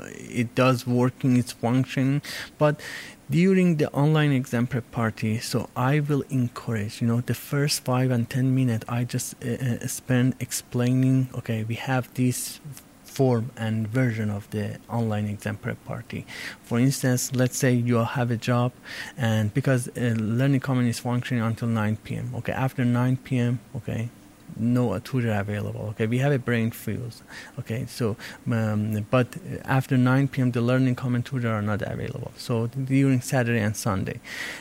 it 0.43 0.49
does 0.65 0.79
working, 0.87 1.31
it's 1.43 1.53
functioning. 1.67 2.21
But 2.63 2.75
during 3.39 3.69
the 3.77 3.89
online 4.05 4.33
exam 4.41 4.67
prep 4.73 4.87
party, 5.01 5.33
so 5.51 5.59
I 5.93 6.01
will 6.09 6.25
encourage, 6.43 6.95
you 7.01 7.07
know, 7.11 7.21
the 7.21 7.35
first 7.35 7.77
five 7.85 8.11
and 8.17 8.25
ten 8.37 8.47
minutes, 8.61 8.85
I 8.89 9.01
just 9.15 9.29
uh, 9.45 9.49
uh, 9.51 9.87
spend 9.87 10.29
explaining, 10.41 11.17
okay, 11.39 11.61
we 11.71 11.75
have 11.91 12.05
this 12.15 12.61
form 13.19 13.51
and 13.57 13.89
version 13.89 14.31
of 14.31 14.49
the 14.51 14.79
online 14.89 15.27
exam 15.35 15.57
prep 15.57 15.79
party. 15.85 16.21
For 16.63 16.79
instance, 16.79 17.35
let's 17.35 17.59
say 17.63 17.73
you 17.73 17.97
have 18.19 18.31
a 18.31 18.37
job, 18.51 18.71
and 19.17 19.53
because 19.59 19.83
uh, 19.89 20.15
Learning 20.39 20.61
common 20.61 20.87
is 20.87 21.01
functioning 21.01 21.43
until 21.43 21.67
9 21.67 21.97
p.m. 22.05 22.27
Okay, 22.39 22.53
after 22.53 22.85
9 22.85 23.17
p.m. 23.25 23.59
Okay, 23.79 24.03
no 24.57 24.97
tutor 25.01 25.33
available. 25.33 25.85
Okay, 25.91 26.07
we 26.07 26.19
have 26.19 26.33
a 26.33 26.39
Brainfuse. 26.39 27.23
Okay, 27.59 27.87
so 27.87 28.17
um, 28.53 29.05
but 29.11 29.29
after 29.65 29.97
9 29.97 30.29
p.m. 30.29 30.53
the 30.53 30.61
Learning 30.61 30.95
common 30.95 31.23
tutor 31.25 31.51
are 31.59 31.67
not 31.73 31.83
available. 31.83 32.31
So 32.37 32.69
during 32.69 33.21
Saturday 33.21 33.61
and 33.69 33.77
Sunday, 33.77 34.21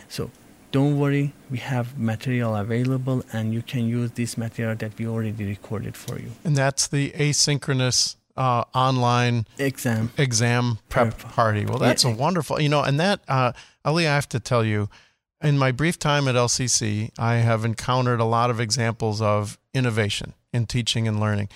so. 0.10 0.32
Don't 0.74 1.00
worry, 1.00 1.32
we 1.50 1.60
have 1.60 1.98
material 1.98 2.54
available, 2.54 3.24
and 3.32 3.54
you 3.54 3.62
can 3.62 3.84
use 3.88 4.12
this 4.22 4.38
material 4.38 4.76
that 4.76 4.92
we 5.00 5.08
already 5.08 5.46
recorded 5.56 5.96
for 5.96 6.16
you. 6.24 6.32
and 6.44 6.58
that's 6.58 6.84
the 6.96 7.12
asynchronous 7.12 8.18
uh, 8.38 8.64
online 8.74 9.46
Exam. 9.58 10.12
exam 10.18 10.78
prep 10.90 11.18
Prep. 11.18 11.32
party. 11.34 11.66
Well, 11.66 11.80
that's 11.80 12.04
a 12.04 12.10
wonderful, 12.10 12.62
you 12.62 12.70
know, 12.70 12.84
and 12.84 13.00
that, 13.00 13.22
uh, 13.28 13.52
Ali, 13.84 14.08
I 14.08 14.14
have 14.16 14.30
to 14.30 14.40
tell 14.40 14.64
you, 14.64 14.90
in 15.42 15.58
my 15.58 15.72
brief 15.72 16.00
time 16.00 16.28
at 16.28 16.36
LCC, 16.36 17.12
I 17.18 17.36
have 17.36 17.66
encountered 17.66 18.20
a 18.20 18.26
lot 18.26 18.50
of 18.50 18.60
examples 18.60 19.22
of 19.22 19.58
innovation 19.74 20.34
in 20.54 20.66
teaching 20.66 21.08
and 21.08 21.20
learning. 21.20 21.50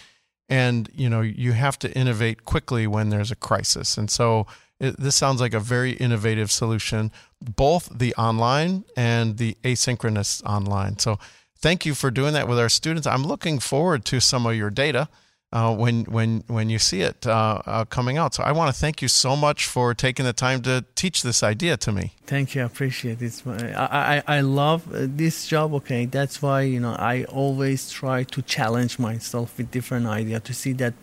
And, 0.49 0.89
you 0.93 1.09
know, 1.09 1.21
you 1.21 1.53
have 1.53 1.79
to 1.79 1.91
innovate 1.97 2.45
quickly 2.45 2.85
when 2.85 3.09
there's 3.09 3.31
a 3.31 3.35
crisis. 3.35 3.97
And 3.97 4.09
so 4.09 4.45
it, 4.79 4.99
this 4.99 5.15
sounds 5.15 5.39
like 5.39 5.53
a 5.53 5.59
very 5.59 5.93
innovative 5.93 6.51
solution, 6.51 7.11
both 7.41 7.89
the 7.97 8.13
online 8.15 8.83
and 8.97 9.37
the 9.37 9.55
asynchronous 9.63 10.43
online. 10.43 10.99
So 10.99 11.17
thank 11.57 11.85
you 11.85 11.95
for 11.95 12.11
doing 12.11 12.33
that 12.33 12.47
with 12.47 12.59
our 12.59 12.69
students. 12.69 13.07
I'm 13.07 13.23
looking 13.23 13.59
forward 13.59 14.03
to 14.05 14.19
some 14.19 14.45
of 14.45 14.55
your 14.55 14.69
data 14.69 15.07
uh, 15.53 15.75
when 15.75 16.05
when 16.05 16.43
when 16.47 16.69
you 16.69 16.79
see 16.79 17.01
it 17.01 17.27
uh, 17.27 17.61
uh, 17.65 17.85
coming 17.85 18.17
out. 18.17 18.33
So 18.33 18.43
I 18.43 18.51
want 18.51 18.73
to 18.73 18.79
thank 18.79 19.01
you 19.01 19.07
so 19.07 19.35
much 19.35 19.65
for 19.65 19.93
taking 19.93 20.25
the 20.25 20.33
time 20.33 20.61
to 20.63 20.85
teach 20.95 21.23
this 21.23 21.43
idea 21.43 21.77
to 21.77 21.91
me. 21.91 22.13
Thank 22.25 22.55
you. 22.55 22.61
I 22.61 22.65
appreciate 22.65 23.21
it. 23.21 23.41
I, 23.45 24.23
I, 24.27 24.37
I 24.37 24.41
love 24.41 24.87
uh, 24.93 25.07
this 25.07 25.47
job. 25.47 25.73
Okay, 25.73 26.05
that's 26.05 26.41
why 26.41 26.61
you 26.61 26.79
know 26.79 26.95
I 26.97 27.25
always 27.25 27.89
try 27.89 28.23
to 28.23 28.41
challenge 28.41 28.97
myself 28.99 29.57
with 29.57 29.71
different 29.71 30.07
idea 30.07 30.39
to 30.39 30.53
see 30.53 30.71
that 30.73 30.93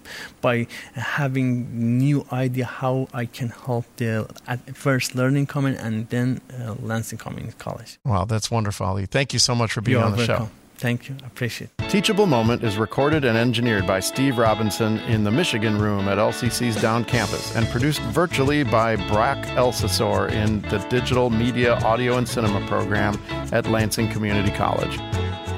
by 0.41 0.67
having 0.95 1.99
new 1.99 2.25
idea 2.33 2.65
how 2.65 3.09
I 3.13 3.27
can 3.27 3.51
help 3.51 3.85
the 3.97 4.29
at 4.47 4.75
first 4.77 5.15
learning 5.15 5.47
common 5.47 5.75
and 5.75 6.09
then 6.09 6.41
uh, 6.59 6.75
Lansing 6.81 7.19
Community 7.19 7.55
College. 7.59 7.99
Wow, 8.05 8.25
that's 8.25 8.51
wonderful, 8.51 8.87
Ali. 8.87 9.07
Thank 9.07 9.33
you 9.33 9.39
so 9.39 9.55
much 9.55 9.73
for 9.73 9.83
being 9.83 9.99
You 9.99 10.03
are 10.03 10.07
on 10.07 10.13
the 10.13 10.19
welcome. 10.19 10.47
show. 10.47 10.51
Thank 10.79 11.09
you. 11.09 11.17
Appreciate. 11.27 11.71
it. 11.79 11.89
Teachable 11.91 12.27
Moment 12.27 12.63
is 12.63 12.77
recorded 12.79 13.25
and 13.25 13.37
engineered 13.37 13.87
by 13.87 13.99
Steve 14.01 14.39
Robinson 14.39 14.99
in 15.01 15.25
the 15.25 15.31
Michigan 15.31 15.79
room 15.79 16.09
at 16.09 16.19
LCC's 16.19 16.81
Down 16.81 17.05
Campus 17.05 17.55
and 17.57 17.67
produced 17.69 18.01
virtually 18.03 18.63
by 18.63 18.97
Brock 19.09 19.39
Elsasor 19.57 20.31
in 20.31 20.63
the 20.63 20.79
Digital 20.89 21.31
Media 21.31 21.75
Audio 21.85 22.17
and 22.19 22.29
Cinema 22.29 22.65
program 22.67 23.21
at 23.53 23.67
Lansing 23.69 24.09
Community 24.11 24.51
College. 24.53 24.97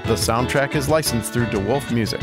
The 0.06 0.16
soundtrack 0.16 0.74
is 0.74 0.88
licensed 0.88 1.32
through 1.32 1.46
De 1.46 1.60
Wolfe 1.60 1.92
Music. 1.92 2.20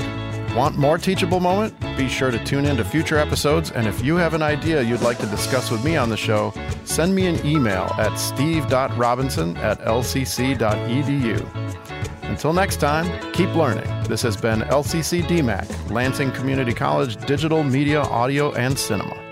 Want 0.57 0.75
more 0.75 0.97
Teachable 0.97 1.39
Moment? 1.39 1.79
Be 1.95 2.09
sure 2.09 2.31
to 2.31 2.43
tune 2.43 2.65
in 2.65 2.77
to 2.77 2.83
future 2.83 3.19
episodes, 3.19 3.69
and 3.69 3.85
if 3.85 4.03
you 4.03 4.15
have 4.15 4.33
an 4.33 4.41
idea 4.41 4.81
you'd 4.81 5.01
like 5.01 5.19
to 5.19 5.27
discuss 5.27 5.69
with 5.69 5.85
me 5.85 5.97
on 5.97 6.09
the 6.09 6.17
show, 6.17 6.51
send 6.83 7.13
me 7.13 7.27
an 7.27 7.45
email 7.45 7.93
at 7.99 8.17
steve.robinson 8.17 9.55
at 9.57 9.79
lcc.edu. 9.81 11.45
Until 12.23 12.53
next 12.53 12.77
time, 12.77 13.31
keep 13.33 13.53
learning. 13.53 13.85
This 14.05 14.23
has 14.23 14.35
been 14.35 14.61
LCC 14.61 15.21
DMAC, 15.21 15.91
Lansing 15.91 16.31
Community 16.31 16.73
College 16.73 17.23
Digital 17.27 17.63
Media, 17.63 18.01
Audio, 18.01 18.51
and 18.53 18.79
Cinema. 18.79 19.26